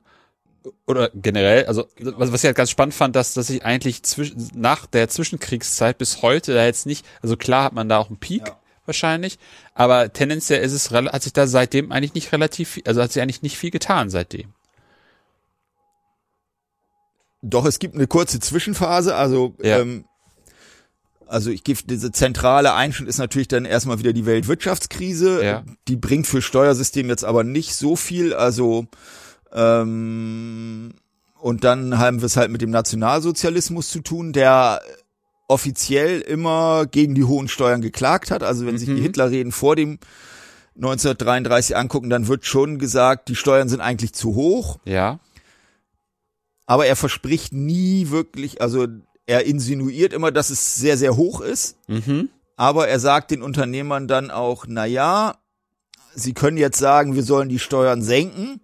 [0.86, 4.50] Oder generell, also was, was ich halt ganz spannend fand, dass, dass ich eigentlich zwischen,
[4.54, 8.18] nach der Zwischenkriegszeit bis heute da jetzt nicht, also klar hat man da auch einen
[8.18, 8.58] Peak Ja.
[8.86, 9.40] Wahrscheinlich,
[9.74, 13.22] aber tendenziell ist es, hat sich da seitdem eigentlich nicht relativ, viel, also hat sich
[13.22, 14.54] eigentlich nicht viel getan seitdem.
[17.42, 19.80] Doch, es gibt eine kurze Zwischenphase, also Ja.
[19.80, 20.06] ähm,
[21.28, 25.44] also ich gebe diese zentrale Einschnitt ist natürlich dann erstmal wieder die Weltwirtschaftskrise.
[25.44, 25.64] Ja.
[25.88, 28.34] Die bringt für Steuersystem jetzt aber nicht so viel.
[28.36, 28.86] Also
[29.52, 30.94] ähm,
[31.40, 34.82] und dann haben wir es halt mit dem Nationalsozialismus zu tun, der
[35.48, 38.44] offiziell immer gegen die hohen Steuern geklagt hat.
[38.44, 40.00] Also wenn sich die Hitlerreden vor dem
[40.76, 45.20] 1933 angucken, dann wird schon gesagt, die Steuern sind eigentlich zu hoch Ja.
[46.66, 48.88] aber er verspricht nie wirklich, also
[49.26, 52.30] er insinuiert immer, dass es sehr, sehr hoch ist, Mhm.
[52.56, 55.36] aber er sagt den Unternehmern dann auch, na ja,
[56.16, 58.62] sie können jetzt sagen, wir sollen die Steuern senken,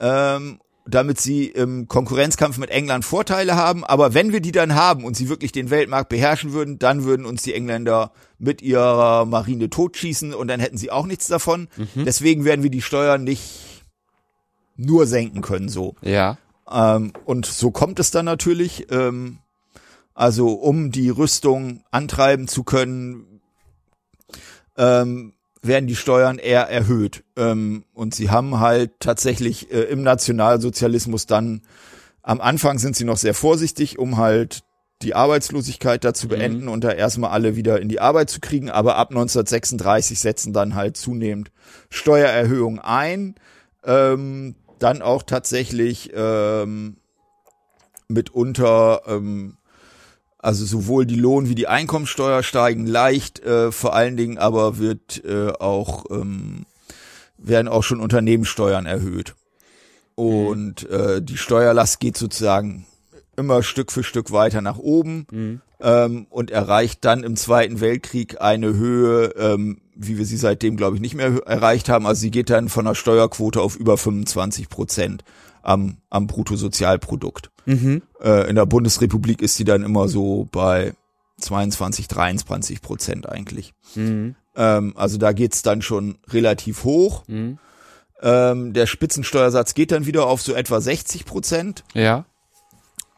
[0.00, 5.04] ähm, damit sie im Konkurrenzkampf mit England Vorteile haben, aber wenn wir die dann haben
[5.04, 9.68] und sie wirklich den Weltmarkt beherrschen würden, dann würden uns die Engländer mit ihrer Marine
[9.68, 11.68] totschießen und dann hätten sie auch nichts davon.
[11.94, 13.84] Deswegen werden wir die Steuern nicht
[14.76, 15.94] nur senken können, so.
[16.02, 16.38] Ja.
[16.70, 18.86] Ähm, und so kommt es dann natürlich.
[18.90, 19.38] Ähm,
[20.18, 23.42] Also um die Rüstung antreiben zu können,
[24.78, 25.34] ähm,
[25.66, 27.24] werden die Steuern eher erhöht.
[27.36, 31.62] Ähm, und sie haben halt tatsächlich äh, im Nationalsozialismus dann,
[32.22, 34.62] am Anfang sind sie noch sehr vorsichtig, um halt
[35.02, 36.70] die Arbeitslosigkeit da zu beenden mhm.
[36.70, 38.70] und da erstmal alle wieder in die Arbeit zu kriegen.
[38.70, 41.50] Aber ab 1936 setzen dann halt zunehmend
[41.90, 43.34] Steuererhöhungen ein.
[43.84, 46.96] Ähm, dann auch tatsächlich ähm,
[48.08, 49.56] mitunter ähm,
[50.46, 55.24] also sowohl die Lohn- wie die Einkommensteuer steigen leicht, äh, vor allen Dingen aber wird
[55.24, 56.66] äh, auch ähm,
[57.36, 59.34] werden auch schon Unternehmenssteuern erhöht.
[60.14, 62.86] Und äh, die Steuerlast geht sozusagen
[63.36, 65.60] immer Stück für Stück weiter nach oben mhm.
[65.80, 70.96] ähm, und erreicht dann im Zweiten Weltkrieg eine Höhe, ähm, wie wir sie seitdem, glaube
[70.96, 72.06] ich, nicht mehr erreicht haben.
[72.06, 75.24] Also sie geht dann von einer Steuerquote auf über 25 Prozent
[75.62, 77.50] am, am Bruttosozialprodukt.
[77.64, 78.02] Mhm.
[78.20, 80.94] Äh, in der Bundesrepublik ist sie dann immer so bei
[81.38, 83.74] 22, 23 Prozent eigentlich.
[83.94, 84.36] Mhm.
[84.54, 87.24] Ähm, also da geht's dann schon relativ hoch.
[87.26, 87.58] Mhm.
[88.22, 91.84] Ähm, der Spitzensteuersatz geht dann wieder auf so etwa 60 Prozent.
[91.92, 92.24] Ja.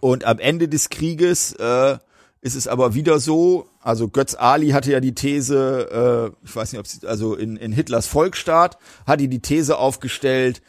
[0.01, 1.99] Und am Ende des Krieges äh,
[2.40, 6.72] ist es aber wieder so, also Götz Ali hatte ja die These, äh, ich weiß
[6.72, 10.62] nicht, ob sie, also in, in Hitlers Volksstaat hat die die These aufgestellt,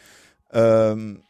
[0.51, 1.21] ähm,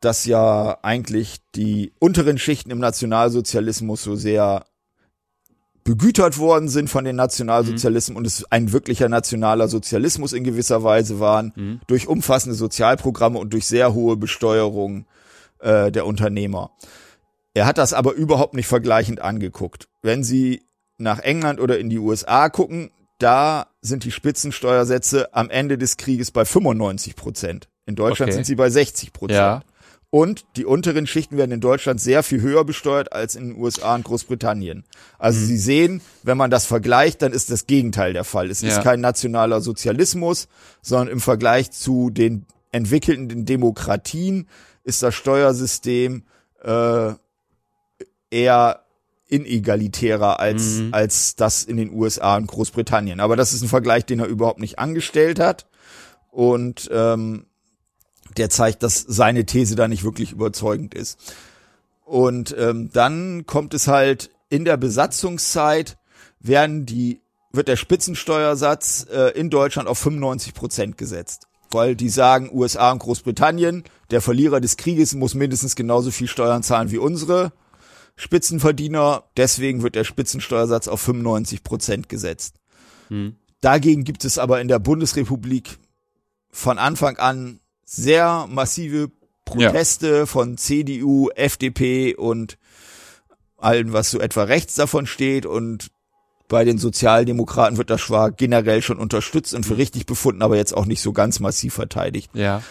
[0.00, 4.66] dass ja eigentlich die unteren Schichten im Nationalsozialismus so sehr
[5.84, 8.18] begütert worden sind von den Nationalsozialisten mhm.
[8.18, 11.80] und es ein wirklicher nationaler Sozialismus in gewisser Weise waren, mhm.
[11.86, 15.06] durch umfassende Sozialprogramme und durch sehr hohe Besteuerung
[15.60, 16.72] äh, der Unternehmer.
[17.56, 19.88] Er hat das aber überhaupt nicht vergleichend angeguckt.
[20.02, 20.66] Wenn Sie
[20.98, 26.30] nach England oder in die USA gucken, da sind die Spitzensteuersätze am Ende des Krieges
[26.30, 27.70] bei 95 Prozent.
[27.86, 28.34] In Deutschland okay.
[28.34, 29.38] sind sie bei 60 Prozent.
[29.38, 29.62] Ja.
[30.10, 33.94] Und die unteren Schichten werden in Deutschland sehr viel höher besteuert als in den USA
[33.94, 34.84] und Großbritannien.
[35.18, 35.44] Also mhm.
[35.46, 38.50] Sie sehen, wenn man das vergleicht, dann ist das Gegenteil der Fall.
[38.50, 38.68] Es ja.
[38.68, 40.48] ist kein nationaler Sozialismus,
[40.82, 44.46] sondern im Vergleich zu den entwickelten Demokratien
[44.84, 46.24] ist das Steuersystem
[46.62, 47.14] äh,
[48.36, 48.82] eher
[49.28, 50.94] inegalitärer als, mhm.
[50.94, 53.20] als das in den USA und Großbritannien.
[53.20, 55.66] Aber das ist ein Vergleich, den er überhaupt nicht angestellt hat.
[56.30, 57.46] Und ähm,
[58.36, 61.18] der zeigt, dass seine These da nicht wirklich überzeugend ist.
[62.04, 65.96] Und ähm, dann kommt es halt in der Besatzungszeit
[66.38, 67.20] werden die
[67.52, 72.98] wird der Spitzensteuersatz äh, in Deutschland auf 95 Prozent gesetzt, weil die sagen USA und
[72.98, 77.52] Großbritannien, der Verlierer des Krieges muss mindestens genauso viel Steuern zahlen wie unsere
[78.16, 79.24] Spitzenverdiener.
[79.36, 82.56] Deswegen wird der Spitzensteuersatz auf 95 Prozent gesetzt.
[83.08, 83.36] Hm.
[83.60, 85.78] Dagegen gibt es aber in der Bundesrepublik
[86.50, 89.10] von Anfang an sehr massive
[89.44, 90.26] Proteste ja.
[90.26, 92.58] von CDU, FDP und
[93.56, 95.90] allen, was so etwa rechts davon steht und
[96.48, 100.76] bei den Sozialdemokraten wird das zwar generell schon unterstützt und für richtig befunden, aber jetzt
[100.76, 102.30] auch nicht so ganz massiv verteidigt.
[102.34, 102.62] Ja.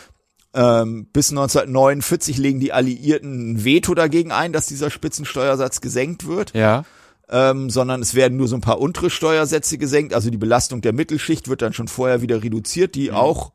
[0.56, 6.53] Ähm, bis 1949 legen die Alliierten ein Veto dagegen ein, dass dieser Spitzensteuersatz gesenkt wird.
[6.56, 6.86] Ja.
[7.28, 10.14] Ähm, sondern es werden nur so ein paar untere Steuersätze gesenkt.
[10.14, 13.16] Also die Belastung der Mittelschicht wird dann schon vorher wieder reduziert, die mhm.
[13.16, 13.51] auch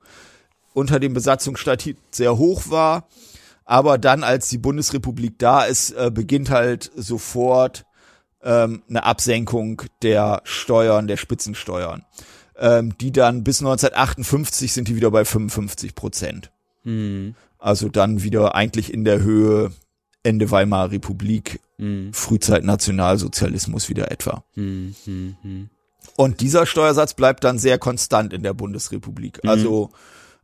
[0.75, 3.09] unter dem Besatzungsstaat sehr hoch war.
[3.65, 7.87] Aber dann, als die Bundesrepublik da ist, äh, beginnt halt sofort
[8.43, 12.05] ähm, eine Absenkung der Steuern, der Spitzensteuern.
[12.59, 16.51] Ähm, die dann bis 1958 sind die wieder bei 55 Prozent.
[16.85, 17.35] Mhm.
[17.59, 19.73] Also dann wieder eigentlich in der Höhe
[20.23, 22.13] Ende Weimarer Republik, mhm.
[22.13, 24.45] Frühzeit Nationalsozialismus wieder etwa.
[24.55, 25.69] Mhm.
[26.17, 29.41] Und dieser Steuersatz bleibt dann sehr konstant in der Bundesrepublik.
[29.47, 29.91] Also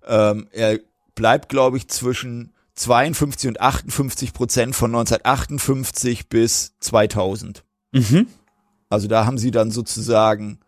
[0.07, 0.79] ähm, er
[1.15, 7.65] bleibt, glaube ich, zwischen 52 und 58 Prozent von 1958 bis 2000.
[7.93, 8.27] Mhm.
[8.89, 10.61] Also da haben sie dann sozusagen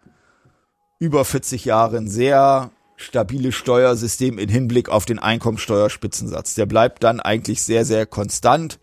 [0.98, 6.54] über 40 Jahre ein sehr stabiles Steuersystem in Hinblick auf den Einkommensteuerspitzensatz.
[6.54, 8.78] Der bleibt dann eigentlich sehr, sehr konstant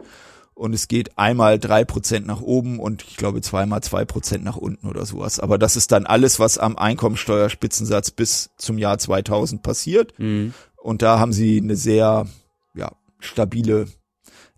[0.54, 4.56] und es geht einmal drei Prozent nach oben und ich glaube zweimal zwei Prozent nach
[4.56, 5.40] unten oder sowas.
[5.40, 10.18] Aber das ist dann alles, was am Einkommensteuerspitzensatz bis zum Jahr 2000 passiert.
[10.18, 10.54] Mhm.
[10.78, 12.26] Und da haben sie eine sehr,
[12.74, 13.88] ja, stabile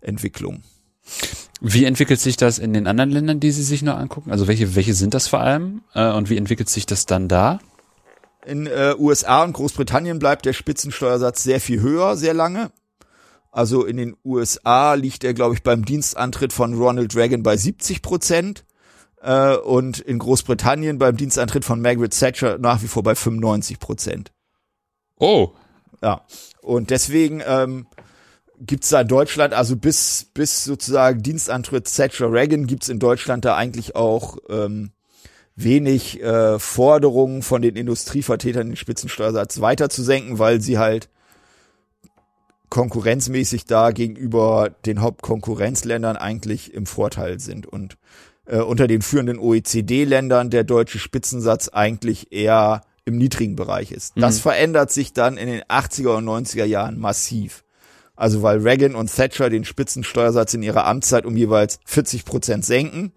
[0.00, 0.62] Entwicklung.
[1.60, 4.30] Wie entwickelt sich das in den anderen Ländern, die Sie sich noch angucken?
[4.30, 5.82] Also welche, welche sind das vor allem?
[5.94, 7.58] Äh, und wie entwickelt sich das dann da?
[8.48, 12.70] In äh, USA und Großbritannien bleibt der Spitzensteuersatz sehr viel höher, sehr lange.
[13.50, 18.00] Also in den USA liegt er, glaube ich, beim Dienstantritt von Ronald Reagan bei 70
[18.00, 18.64] Prozent
[19.20, 24.32] äh, und in Großbritannien beim Dienstantritt von Margaret Thatcher nach wie vor bei 95 Prozent.
[25.18, 25.52] Oh.
[26.02, 26.24] Ja.
[26.62, 27.86] Und deswegen ähm,
[28.58, 33.56] gibt's da in Deutschland, also bis, bis sozusagen Dienstantritt Thatcher Reagan gibt's in Deutschland da
[33.56, 34.92] eigentlich auch ähm,
[35.62, 41.08] wenig äh, Forderungen von den Industrievertretern, den Spitzensteuersatz weiter zu senken, weil sie halt
[42.70, 47.96] konkurrenzmäßig da gegenüber den Hauptkonkurrenzländern eigentlich im Vorteil sind und
[48.46, 54.16] äh, unter den führenden OECD-Ländern der deutsche Spitzensatz eigentlich eher im niedrigen Bereich ist.
[54.16, 54.20] Mhm.
[54.20, 57.64] Das verändert sich dann in den 80er und 90er Jahren massiv.
[58.14, 63.12] Also weil Reagan und Thatcher den Spitzensteuersatz in ihrer Amtszeit um jeweils 40 Prozent senken.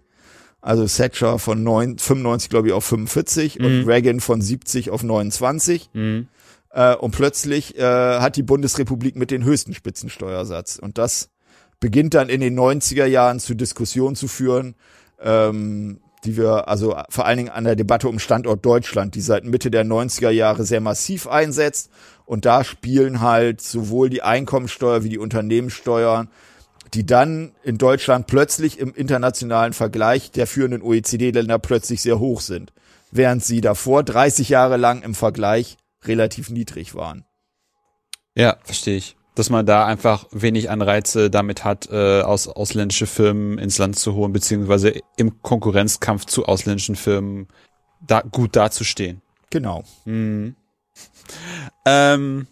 [0.62, 3.66] Also Thatcher von 9, 95, glaube ich, auf 45 mhm.
[3.66, 5.90] und Reagan von 70 auf 29.
[5.94, 6.28] Mhm.
[6.70, 10.78] Äh, und plötzlich äh, hat die Bundesrepublik mit den höchsten Spitzensteuersatz.
[10.78, 11.30] Und das
[11.80, 14.76] beginnt dann in den 90er Jahren zu Diskussionen zu führen,
[15.20, 19.44] ähm, die wir also vor allen Dingen an der Debatte um Standort Deutschland, die seit
[19.44, 21.90] Mitte der 90er Jahre sehr massiv einsetzt.
[22.26, 26.30] Und da spielen halt sowohl die Einkommensteuer wie die Unternehmenssteuern,
[26.94, 32.74] die dann in Deutschland plötzlich im internationalen Vergleich der führenden OECD-Länder plötzlich sehr hoch sind,
[33.12, 37.26] während sie davor 30 Jahre lang im Vergleich relativ niedrig waren.
[38.36, 39.16] Ja, verstehe ich.
[39.36, 44.14] Dass man da einfach wenig Anreize damit hat, äh, aus ausländische Firmen ins Land zu
[44.14, 47.48] holen, beziehungsweise im Konkurrenzkampf zu ausländischen Firmen
[48.06, 49.22] da gut dazustehen.
[49.50, 49.84] Genau.
[50.04, 50.56] Mhm.
[51.86, 52.48] Ähm,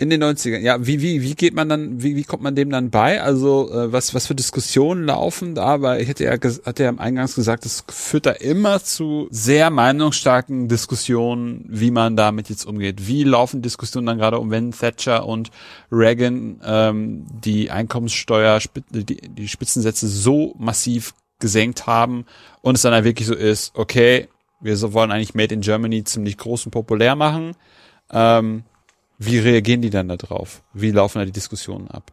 [0.00, 2.70] in den 90ern, ja, wie, wie, wie geht man dann, wie, wie kommt man dem
[2.70, 3.20] dann bei?
[3.20, 5.82] Also, äh, was, was für Diskussionen laufen da?
[5.82, 10.68] Weil ich hätte ja, hatte ja Eingangs gesagt, es führt da immer zu sehr meinungsstarken
[10.68, 13.06] Diskussionen, wie man damit jetzt umgeht.
[13.06, 15.50] Wie laufen Diskussionen dann gerade um, wenn Thatcher und
[15.92, 22.24] Reagan ähm, die Einkommenssteuer, die, die Spitzensätze so massiv gesenkt haben
[22.62, 24.28] und es dann halt wirklich so ist, okay,
[24.60, 27.52] wir wollen eigentlich Made in Germany ziemlich groß und populär machen.
[28.10, 28.64] Ähm,
[29.22, 30.62] wie reagieren die dann da drauf?
[30.72, 32.10] Wie laufen da die Diskussionen ab?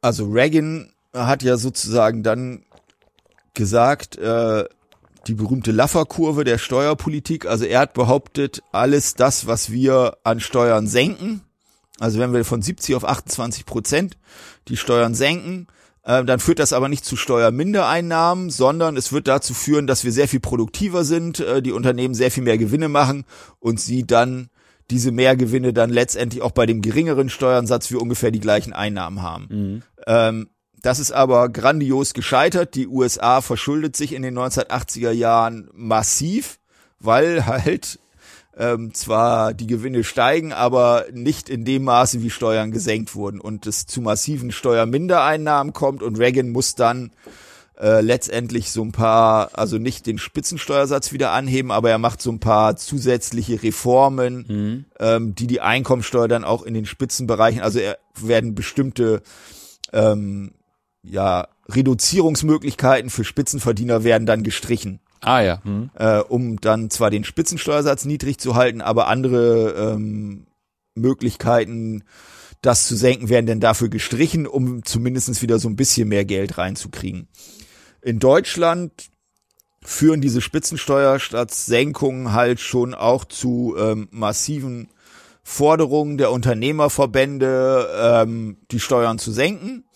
[0.00, 2.64] Also Reagan hat ja sozusagen dann
[3.52, 4.64] gesagt, äh,
[5.26, 7.44] die berühmte Laffer-Kurve der Steuerpolitik.
[7.44, 11.42] Also er hat behauptet, alles das, was wir an Steuern senken,
[12.00, 14.16] also wenn wir von 70 auf 28 Prozent
[14.68, 15.66] die Steuern senken,
[16.04, 20.12] äh, dann führt das aber nicht zu Steuermindereinnahmen, sondern es wird dazu führen, dass wir
[20.12, 23.24] sehr viel produktiver sind, äh, die Unternehmen sehr viel mehr Gewinne machen
[23.60, 24.48] und sie dann
[24.90, 29.46] diese Mehrgewinne dann letztendlich auch bei dem geringeren Steuernsatz für ungefähr die gleichen Einnahmen haben.
[29.50, 29.82] Mhm.
[30.06, 30.48] Ähm,
[30.82, 32.74] das ist aber grandios gescheitert.
[32.74, 36.58] Die USA verschuldet sich in den 1980er Jahren massiv,
[36.98, 37.98] weil halt
[38.56, 43.66] ähm, zwar die Gewinne steigen, aber nicht in dem Maße, wie Steuern gesenkt wurden und
[43.66, 47.10] es zu massiven Steuermindereinnahmen kommt und Reagan muss dann
[47.78, 52.30] äh, letztendlich so ein paar, also nicht den Spitzensteuersatz wieder anheben, aber er macht so
[52.30, 54.84] ein paar zusätzliche Reformen, mhm.
[55.00, 59.22] ähm, die die Einkommensteuer dann auch in den Spitzenbereichen, also er werden bestimmte
[59.92, 60.52] ähm,
[61.02, 65.00] ja Reduzierungsmöglichkeiten für Spitzenverdiener werden dann gestrichen.
[65.20, 65.60] Ah ja.
[65.64, 65.90] Mhm.
[65.94, 70.46] Äh, um dann zwar den Spitzensteuersatz niedrig zu halten, aber andere ähm,
[70.94, 72.04] Möglichkeiten
[72.60, 76.56] das zu senken, werden dann dafür gestrichen, um zumindestens wieder so ein bisschen mehr Geld
[76.56, 77.28] reinzukriegen.
[78.04, 78.92] In Deutschland
[79.82, 84.90] führen diese Spitzensteuersatzsenkungen halt schon auch zu ähm, massiven
[85.42, 89.86] Forderungen der Unternehmerverbände, ähm, die Steuern zu senken.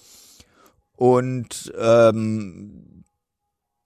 [0.97, 3.05] Und ähm,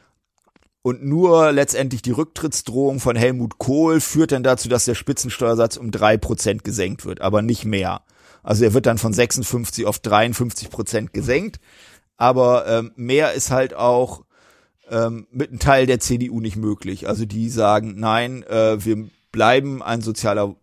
[0.82, 5.90] Und nur letztendlich die Rücktrittsdrohung von Helmut Kohl führt dann dazu, dass der Spitzensteuersatz um
[5.90, 8.02] drei Prozent gesenkt wird, aber nicht mehr.
[8.42, 11.60] Also er wird dann von 56 auf 53 Prozent gesenkt.
[12.16, 14.24] Aber ähm, mehr ist halt auch
[14.90, 17.08] ähm, mit einem Teil der CDU nicht möglich.
[17.08, 20.56] Also die sagen, nein, äh, wir bleiben ein sozialer,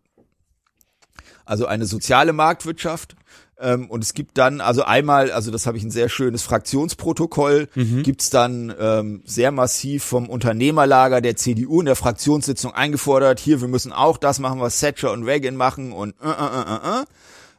[1.46, 3.16] also eine soziale Marktwirtschaft
[3.60, 7.70] ähm, und es gibt dann, also einmal, also das habe ich ein sehr schönes Fraktionsprotokoll,
[7.74, 8.04] mhm.
[8.04, 13.68] gibt's dann ähm, sehr massiv vom Unternehmerlager der CDU in der Fraktionssitzung eingefordert, hier, wir
[13.68, 17.02] müssen auch das machen, was Thatcher und Reagan machen und äh, äh, äh, äh.
[17.02, 17.06] äh.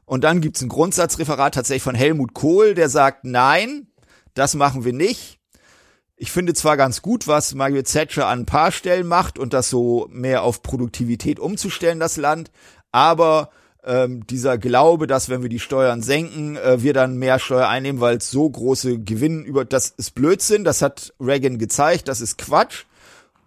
[0.04, 3.88] Und dann gibt's ein Grundsatzreferat tatsächlich von Helmut Kohl, der sagt, nein,
[4.34, 5.38] das machen wir nicht.
[6.16, 9.68] ich finde zwar ganz gut, was Margaret Thatcher an ein paar Stellen macht und das
[9.68, 12.50] so mehr auf Produktivität umzustellen, das Land,
[12.92, 13.50] aber
[13.84, 18.00] ähm, dieser Glaube, dass wenn wir die Steuern senken, äh, wir dann mehr Steuer einnehmen,
[18.00, 22.38] weil es so große Gewinn über, das ist Blödsinn, das hat Reagan gezeigt, das ist
[22.38, 22.84] Quatsch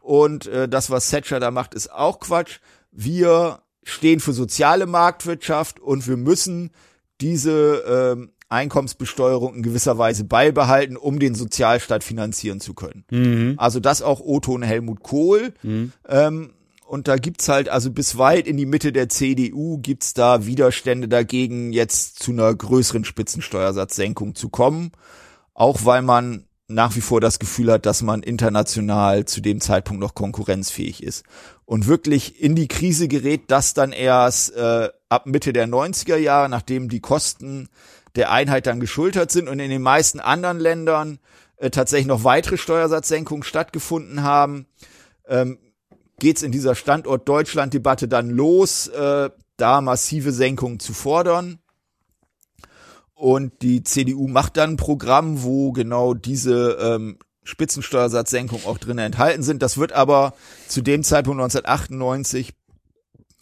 [0.01, 2.59] und äh, das, was Thatcher da macht, ist auch Quatsch.
[2.91, 6.71] Wir stehen für soziale Marktwirtschaft und wir müssen
[7.19, 13.05] diese ähm, Einkommensbesteuerung in gewisser Weise beibehalten, um den Sozialstaat finanzieren zu können.
[13.09, 13.53] Mhm.
[13.57, 15.53] Also das auch Otto und Helmut Kohl.
[15.63, 15.93] Mhm.
[16.07, 16.53] Ähm,
[16.91, 21.07] und da gibt's halt, also bis weit in die Mitte der CDU gibt's da Widerstände
[21.07, 24.91] dagegen, jetzt zu einer größeren Spitzensteuersatzsenkung zu kommen.
[25.53, 30.01] Auch weil man nach wie vor das Gefühl hat, dass man international zu dem Zeitpunkt
[30.01, 31.23] noch konkurrenzfähig ist.
[31.63, 36.49] Und wirklich in die Krise gerät das dann erst äh, ab Mitte der 90er Jahre,
[36.49, 37.69] nachdem die Kosten
[38.17, 41.19] der Einheit dann geschultert sind und in den meisten anderen Ländern
[41.55, 44.65] äh, tatsächlich noch weitere Steuersatzsenkungen stattgefunden haben,
[45.25, 45.57] ähm,
[46.21, 51.57] geht in dieser Standort Deutschland-Debatte dann los, äh, da massive Senkungen zu fordern.
[53.15, 59.41] Und die CDU macht dann ein Programm, wo genau diese ähm, Spitzensteuersatzsenkungen auch drin enthalten
[59.41, 59.63] sind.
[59.63, 60.35] Das wird aber
[60.67, 62.53] zu dem Zeitpunkt 1998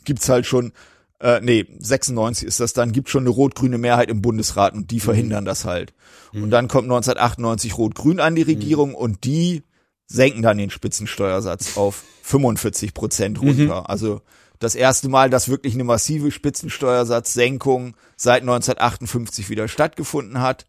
[0.06, 0.72] gibt's halt schon
[1.20, 5.02] äh, nee, 96 ist das dann, gibt schon eine rot-grüne Mehrheit im Bundesrat und die
[5.02, 5.48] verhindern mhm.
[5.48, 5.94] das halt.
[6.32, 6.44] Mhm.
[6.44, 8.50] Und dann kommt 1998 Rot-Grün an die mhm.
[8.50, 8.96] Regierung mhm.
[8.96, 9.64] und die
[10.10, 13.82] senken dann den Spitzensteuersatz auf 45 Prozent runter.
[13.82, 13.86] Mhm.
[13.86, 14.22] Also
[14.58, 20.66] das erste Mal, dass wirklich eine massive Spitzensteuersatzsenkung seit 1958 wieder stattgefunden hat,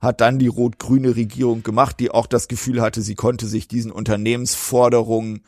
[0.00, 3.92] hat dann die rot-grüne Regierung gemacht, die auch das Gefühl hatte, sie konnte sich diesen
[3.92, 5.42] Unternehmensforderungen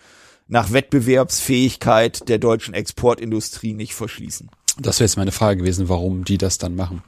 [0.47, 4.51] nach Wettbewerbsfähigkeit der deutschen Exportindustrie nicht verschließen.
[4.79, 7.03] Das wäre jetzt meine Frage gewesen, warum die das dann machen.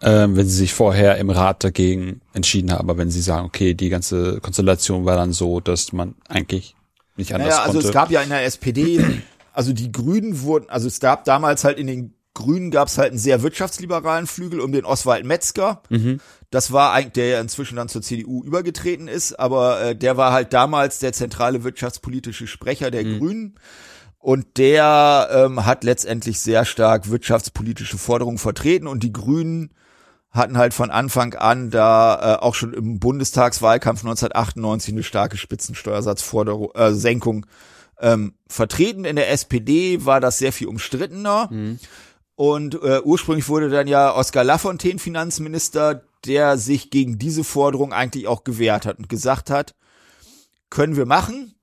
[0.00, 3.74] Ähm, wenn sie sich vorher im Rat dagegen entschieden haben, aber wenn sie sagen, okay,
[3.74, 6.74] die ganze Konstellation war dann so, dass man eigentlich
[7.16, 7.88] nicht anders naja, also konnte.
[7.88, 9.04] es gab ja in der SPD,
[9.52, 13.10] also die Grünen wurden, also es gab damals halt in den Grünen gab es halt
[13.10, 15.82] einen sehr wirtschaftsliberalen Flügel um den Oswald Metzger.
[15.88, 16.20] Mhm.
[16.50, 20.32] Das war eigentlich, der ja inzwischen dann zur CDU übergetreten ist, aber äh, der war
[20.32, 23.18] halt damals der zentrale wirtschaftspolitische Sprecher der mhm.
[23.18, 23.54] Grünen.
[24.28, 29.70] Und der ähm, hat letztendlich sehr stark wirtschaftspolitische Forderungen vertreten und die Grünen
[30.30, 36.72] hatten halt von Anfang an da äh, auch schon im Bundestagswahlkampf 1998 eine starke Spitzensteuersatzforderung,
[36.74, 37.46] äh, Senkung
[38.00, 39.06] ähm, vertreten.
[39.06, 41.48] In der SPD war das sehr viel umstrittener.
[41.50, 41.78] Mhm.
[42.34, 48.26] Und äh, ursprünglich wurde dann ja Oskar Lafontaine Finanzminister, der sich gegen diese Forderung eigentlich
[48.26, 49.74] auch gewehrt hat und gesagt hat,
[50.68, 51.54] können wir machen,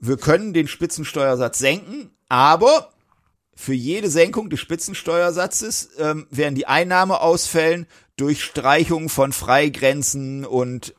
[0.00, 2.90] wir können den Spitzensteuersatz senken, aber
[3.54, 7.86] für jede Senkung des Spitzensteuersatzes ähm, werden die Einnahmeausfällen
[8.16, 10.94] durch Streichung von Freigrenzen und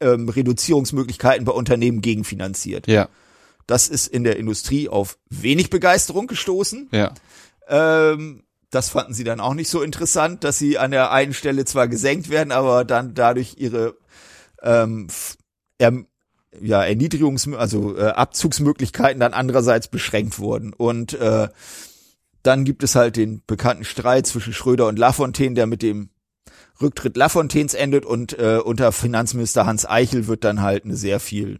[0.00, 2.88] ähm, Reduzierungsmöglichkeiten bei Unternehmen gegenfinanziert.
[2.88, 3.08] Ja.
[3.66, 6.88] Das ist in der Industrie auf wenig Begeisterung gestoßen.
[6.90, 7.14] Ja.
[7.68, 11.64] Ähm, das fanden sie dann auch nicht so interessant, dass sie an der einen Stelle
[11.64, 13.96] zwar gesenkt werden, aber dann dadurch ihre
[14.62, 15.06] ähm,
[16.60, 20.72] ja, Erniedrigungs-, also äh, Abzugsmöglichkeiten dann andererseits beschränkt wurden.
[20.72, 21.48] Und äh,
[22.42, 26.10] dann gibt es halt den bekannten Streit zwischen Schröder und Lafontaine, der mit dem
[26.80, 31.58] Rücktritt Lafontaines endet und äh, unter Finanzminister Hans Eichel wird dann halt eine sehr viel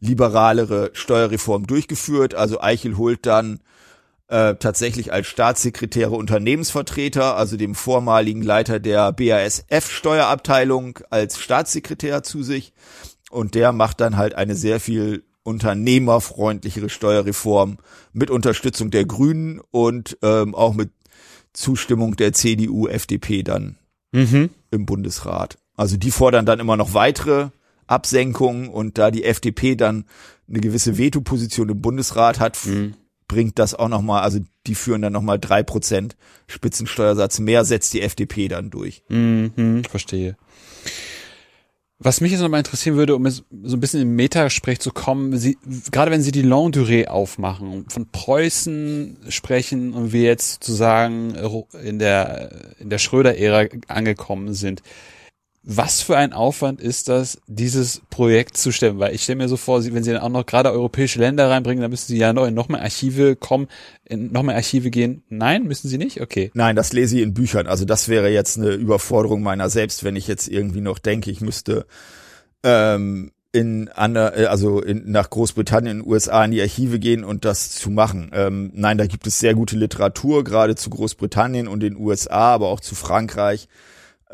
[0.00, 2.34] liberalere Steuerreform durchgeführt.
[2.34, 3.60] Also Eichel holt dann
[4.28, 12.42] äh, tatsächlich als Staatssekretäre Unternehmensvertreter, also dem vormaligen Leiter der BASF Steuerabteilung als Staatssekretär zu
[12.42, 12.72] sich.
[13.30, 17.78] Und der macht dann halt eine sehr viel unternehmerfreundlichere Steuerreform
[18.12, 20.90] mit Unterstützung der Grünen und ähm, auch mit
[21.52, 23.76] Zustimmung der CDU, FDP dann
[24.12, 24.50] mhm.
[24.70, 25.58] im Bundesrat.
[25.76, 27.50] Also die fordern dann immer noch weitere
[27.86, 30.06] Absenkungen und da die FDP dann
[30.48, 32.94] eine gewisse Veto-Position im Bundesrat hat, mhm
[33.28, 36.16] bringt das auch nochmal, also die führen dann nochmal drei Prozent
[36.46, 39.02] Spitzensteuersatz mehr, setzt die FDP dann durch.
[39.08, 40.36] Mhm, verstehe.
[41.98, 45.38] Was mich jetzt nochmal interessieren würde, um jetzt so ein bisschen im Metasprech zu kommen,
[45.38, 45.56] Sie,
[45.90, 51.34] gerade wenn Sie die Longue Durée aufmachen, von Preußen sprechen und wir jetzt sozusagen
[51.82, 54.82] in der, in der Schröder-Ära angekommen sind,
[55.68, 59.00] was für ein Aufwand ist das, dieses Projekt zu stemmen?
[59.00, 61.82] Weil ich stelle mir so vor, wenn sie dann auch noch gerade europäische Länder reinbringen,
[61.82, 63.66] dann müssen sie ja noch in noch mehr Archive kommen,
[64.04, 65.24] in noch mehr Archive gehen.
[65.28, 66.20] Nein, müssen sie nicht?
[66.20, 66.52] Okay.
[66.54, 67.66] Nein, das lese ich in Büchern.
[67.66, 71.40] Also das wäre jetzt eine Überforderung meiner selbst, wenn ich jetzt irgendwie noch denke, ich
[71.40, 71.86] müsste
[72.62, 77.44] ähm, in ander, äh, also in, nach Großbritannien, in USA in die Archive gehen und
[77.44, 78.30] das zu machen.
[78.32, 82.68] Ähm, nein, da gibt es sehr gute Literatur, gerade zu Großbritannien und den USA, aber
[82.68, 83.66] auch zu Frankreich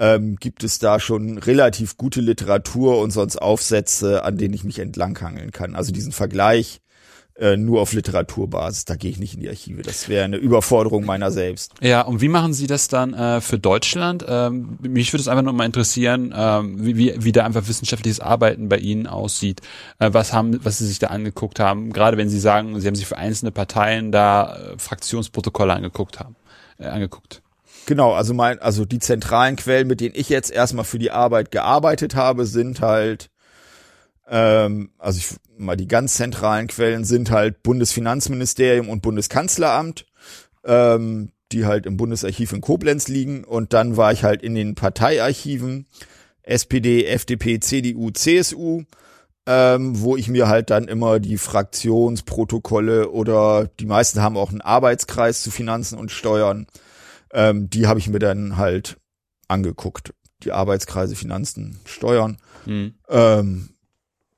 [0.03, 4.81] ähm, gibt es da schon relativ gute Literatur und sonst Aufsätze, an denen ich mich
[4.81, 5.77] entlanghangeln kann.
[5.77, 6.81] Also diesen Vergleich
[7.37, 9.83] äh, nur auf Literaturbasis, da gehe ich nicht in die Archive.
[9.83, 11.75] Das wäre eine Überforderung meiner selbst.
[11.81, 14.25] Ja, und wie machen Sie das dann äh, für Deutschland?
[14.29, 18.19] Ähm, mich würde es einfach nur mal interessieren, ähm, wie, wie, wie da einfach wissenschaftliches
[18.19, 19.61] Arbeiten bei Ihnen aussieht.
[20.01, 22.97] Äh, was haben, was Sie sich da angeguckt haben, gerade wenn Sie sagen, Sie haben
[22.97, 26.35] sich für einzelne Parteien da äh, Fraktionsprotokolle angeguckt haben,
[26.79, 27.41] äh, angeguckt.
[27.87, 31.51] Genau, also mein, also die zentralen Quellen, mit denen ich jetzt erstmal für die Arbeit
[31.51, 33.30] gearbeitet habe, sind halt,
[34.28, 40.07] ähm, also ich, mal die ganz zentralen Quellen sind halt Bundesfinanzministerium und Bundeskanzleramt,
[40.64, 43.45] ähm, die halt im Bundesarchiv in Koblenz liegen.
[43.45, 45.87] Und dann war ich halt in den Parteiarchiven
[46.43, 48.85] SPD, FDP, CDU, CSU,
[49.47, 54.61] ähm, wo ich mir halt dann immer die Fraktionsprotokolle oder die meisten haben auch einen
[54.61, 56.66] Arbeitskreis zu Finanzen und Steuern
[57.33, 58.99] ähm, die habe ich mir dann halt
[59.49, 60.14] angeguckt.
[60.43, 62.39] Die Arbeitskreise, Finanzen, Steuern.
[62.66, 62.95] Mhm.
[63.09, 63.70] Ähm,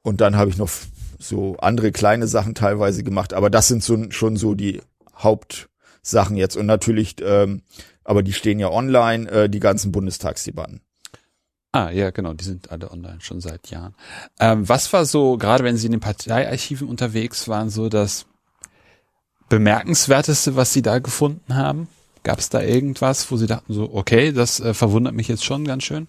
[0.02, 0.70] und dann habe ich noch
[1.18, 4.82] so andere kleine Sachen teilweise gemacht, aber das sind so, schon so die
[5.16, 6.56] Hauptsachen jetzt.
[6.56, 7.62] Und natürlich, ähm,
[8.04, 10.82] aber die stehen ja online, äh, die ganzen Bundestagsdebatten.
[11.72, 13.96] Ah, ja, genau, die sind alle online schon seit Jahren.
[14.38, 18.26] Ähm, was war so, gerade wenn Sie in den Parteiarchiven unterwegs waren, so das
[19.48, 21.88] bemerkenswerteste, was Sie da gefunden haben?
[22.24, 25.64] Gab es da irgendwas, wo Sie dachten so, okay, das äh, verwundert mich jetzt schon
[25.64, 26.08] ganz schön?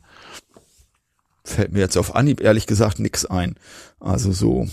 [1.43, 3.55] Fällt mir jetzt auf Anhieb ehrlich gesagt nix ein.
[3.99, 4.67] Also so.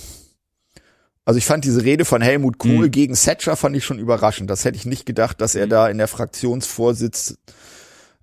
[1.24, 2.90] Also ich fand diese Rede von Helmut Kohl mhm.
[2.90, 4.50] gegen Thatcher fand ich schon überraschend.
[4.50, 5.70] Das hätte ich nicht gedacht, dass er mhm.
[5.70, 7.36] da in der Fraktionsvorsitz,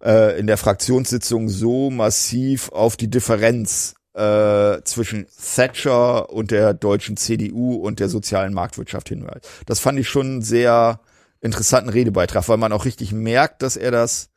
[0.01, 7.17] äh, in der Fraktionssitzung so massiv auf die Differenz äh, zwischen Thatcher und der deutschen
[7.17, 9.45] CDU und der sozialen Marktwirtschaft hinweist.
[9.65, 11.01] Das fand ich schon sehr
[11.41, 14.29] interessanten Redebeitrag, weil man auch richtig merkt, dass er das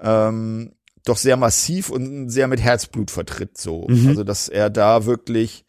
[0.00, 0.74] ähm,
[1.04, 3.58] doch sehr massiv und sehr mit Herzblut vertritt.
[3.58, 4.08] So, mhm.
[4.08, 5.64] also dass er da wirklich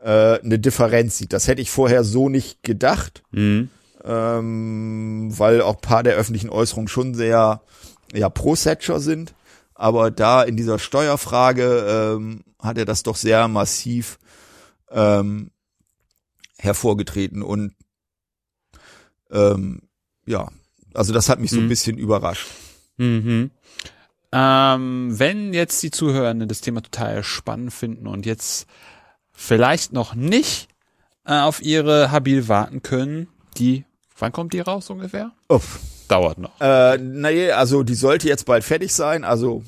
[0.00, 1.32] äh, eine Differenz sieht.
[1.32, 3.70] Das hätte ich vorher so nicht gedacht, mhm.
[4.04, 7.62] ähm, weil auch paar der öffentlichen Äußerungen schon sehr
[8.12, 9.34] ja pro Satcher sind.
[9.74, 14.18] Aber da in dieser Steuerfrage ähm, hat er das doch sehr massiv
[14.90, 15.52] ähm,
[16.58, 17.74] hervorgetreten und
[19.30, 19.87] ähm,
[20.28, 20.48] ja,
[20.94, 21.68] also das hat mich so ein mhm.
[21.68, 22.46] bisschen überrascht.
[22.96, 23.50] Mhm.
[24.30, 28.66] Ähm, wenn jetzt die Zuhörenden das Thema total spannend finden und jetzt
[29.32, 30.68] vielleicht noch nicht
[31.24, 33.84] äh, auf ihre Habil warten können, die,
[34.18, 35.32] wann kommt die raus ungefähr?
[35.48, 35.80] Uff.
[36.08, 36.58] Dauert noch.
[36.60, 39.62] Äh, naja, also die sollte jetzt bald fertig sein, also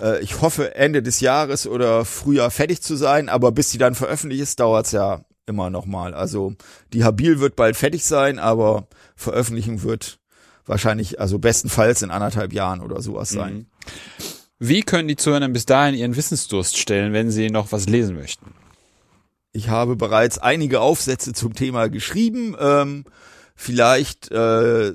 [0.00, 3.96] äh, ich hoffe Ende des Jahres oder Frühjahr fertig zu sein, aber bis die dann
[3.96, 6.14] veröffentlicht ist, dauert's ja immer noch mal.
[6.14, 6.54] Also
[6.92, 8.86] die Habil wird bald fertig sein, aber
[9.16, 10.18] Veröffentlichung wird
[10.66, 13.54] wahrscheinlich, also bestenfalls in anderthalb Jahren oder sowas sein.
[13.54, 13.66] Mhm.
[14.60, 18.54] Wie können die Zuhörer bis dahin ihren Wissensdurst stellen, wenn sie noch was lesen möchten?
[19.52, 22.56] Ich habe bereits einige Aufsätze zum Thema geschrieben.
[22.58, 23.04] Ähm,
[23.54, 24.92] vielleicht äh,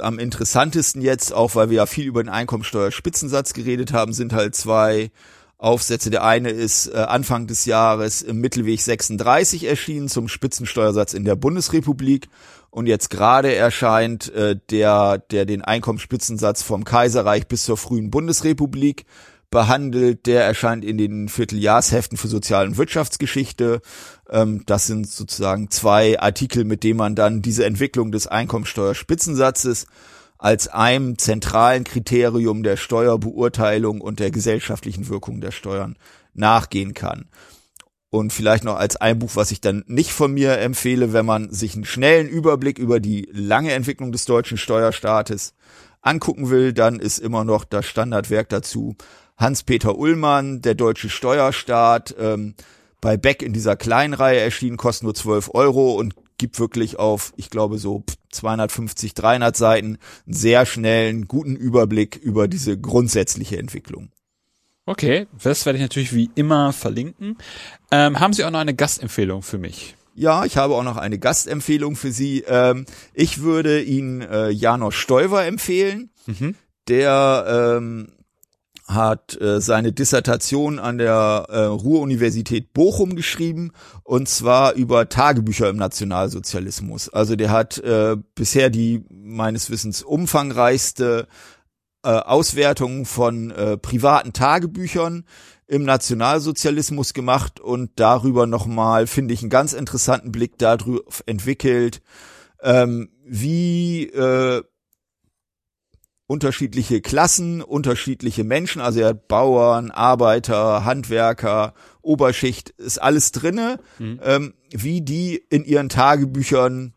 [0.00, 4.54] am interessantesten jetzt, auch weil wir ja viel über den Einkommensteuerspitzensatz geredet haben, sind halt
[4.54, 5.10] zwei
[5.62, 6.10] Aufsätze.
[6.10, 11.36] Der eine ist äh, Anfang des Jahres im Mittelweg 36 erschienen zum Spitzensteuersatz in der
[11.36, 12.28] Bundesrepublik
[12.70, 19.04] und jetzt gerade erscheint äh, der, der den Einkommensspitzensatz vom Kaiserreich bis zur frühen Bundesrepublik
[19.50, 20.26] behandelt.
[20.26, 23.82] Der erscheint in den Vierteljahrsheften für Sozial- und Wirtschaftsgeschichte.
[24.30, 29.86] Ähm, das sind sozusagen zwei Artikel, mit denen man dann diese Entwicklung des Einkommensteuerspitzensatzes
[30.42, 35.96] als einem zentralen Kriterium der Steuerbeurteilung und der gesellschaftlichen Wirkung der Steuern
[36.34, 37.28] nachgehen kann.
[38.10, 41.52] Und vielleicht noch als ein Buch, was ich dann nicht von mir empfehle, wenn man
[41.52, 45.54] sich einen schnellen Überblick über die lange Entwicklung des deutschen Steuerstaates
[46.00, 48.96] angucken will, dann ist immer noch das Standardwerk dazu
[49.36, 52.54] Hans-Peter Ullmann, der deutsche Steuerstaat, ähm,
[53.00, 57.32] bei Beck in dieser kleinen Reihe erschienen, kostet nur 12 Euro und gibt wirklich auf,
[57.36, 64.10] ich glaube, so 250, 300 Seiten einen sehr schnellen, guten Überblick über diese grundsätzliche Entwicklung.
[64.84, 67.38] Okay, das werde ich natürlich wie immer verlinken.
[67.92, 69.94] Ähm, haben Sie auch noch eine Gastempfehlung für mich?
[70.16, 72.42] Ja, ich habe auch noch eine Gastempfehlung für Sie.
[72.48, 76.10] Ähm, ich würde Ihnen äh, Janos Stoiver empfehlen.
[76.26, 76.56] Mhm.
[76.88, 78.08] Der ähm,
[78.94, 83.72] hat äh, seine Dissertation an der äh, Ruhr-Universität Bochum geschrieben
[84.04, 87.08] und zwar über Tagebücher im Nationalsozialismus.
[87.08, 91.26] Also der hat äh, bisher die meines Wissens umfangreichste
[92.04, 95.24] äh, Auswertung von äh, privaten Tagebüchern
[95.66, 102.02] im Nationalsozialismus gemacht und darüber nochmal, finde ich, einen ganz interessanten Blick darauf entwickelt,
[102.60, 104.62] ähm, wie äh,
[106.32, 114.18] unterschiedliche Klassen, unterschiedliche Menschen, also er hat Bauern, Arbeiter, Handwerker, Oberschicht, ist alles drinne, mhm.
[114.24, 116.94] ähm, wie die in ihren Tagebüchern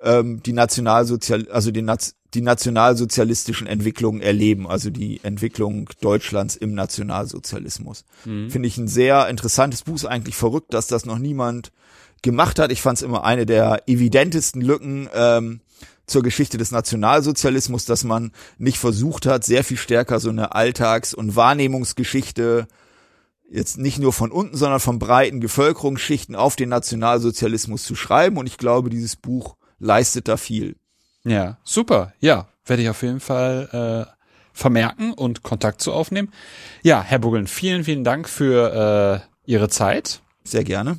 [0.00, 1.84] ähm, die Nationalsozial, also die,
[2.32, 8.04] die nationalsozialistischen Entwicklungen erleben, also die Entwicklung Deutschlands im Nationalsozialismus.
[8.24, 8.50] Mhm.
[8.50, 11.72] Finde ich ein sehr interessantes Buch, ist eigentlich verrückt, dass das noch niemand
[12.22, 12.70] gemacht hat.
[12.70, 15.60] Ich fand es immer eine der evidentesten Lücken ähm,
[16.06, 21.14] zur Geschichte des Nationalsozialismus, dass man nicht versucht hat, sehr viel stärker so eine Alltags-
[21.14, 22.68] und Wahrnehmungsgeschichte
[23.50, 28.36] jetzt nicht nur von unten, sondern von breiten Bevölkerungsschichten auf den Nationalsozialismus zu schreiben.
[28.36, 30.76] Und ich glaube, dieses Buch leistet da viel.
[31.24, 32.12] Ja, super.
[32.20, 34.12] Ja, werde ich auf jeden Fall äh,
[34.52, 36.32] vermerken und Kontakt zu aufnehmen.
[36.82, 40.20] Ja, Herr Buggeln, vielen, vielen Dank für äh, Ihre Zeit.
[40.44, 40.98] Sehr gerne.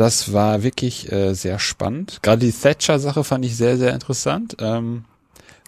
[0.00, 2.20] Das war wirklich äh, sehr spannend.
[2.22, 4.56] Gerade die Thatcher-Sache fand ich sehr, sehr interessant.
[4.58, 5.04] Ähm,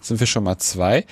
[0.01, 1.05] sind wir schon mal zwei.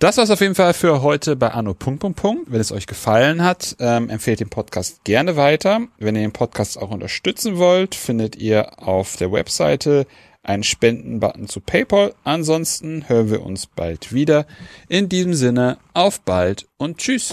[0.00, 1.72] Das war's auf jeden Fall für heute bei Anno.
[1.72, 2.52] Punkt, Punkt, Punkt.
[2.52, 5.80] Wenn es euch gefallen hat, ähm, empfehlt den Podcast gerne weiter.
[5.96, 10.06] Wenn ihr den Podcast auch unterstützen wollt, findet ihr auf der Webseite
[10.42, 12.14] einen Spenden-Button zu PayPal.
[12.22, 14.46] Ansonsten hören wir uns bald wieder.
[14.90, 17.30] In diesem Sinne, auf bald und tschüss.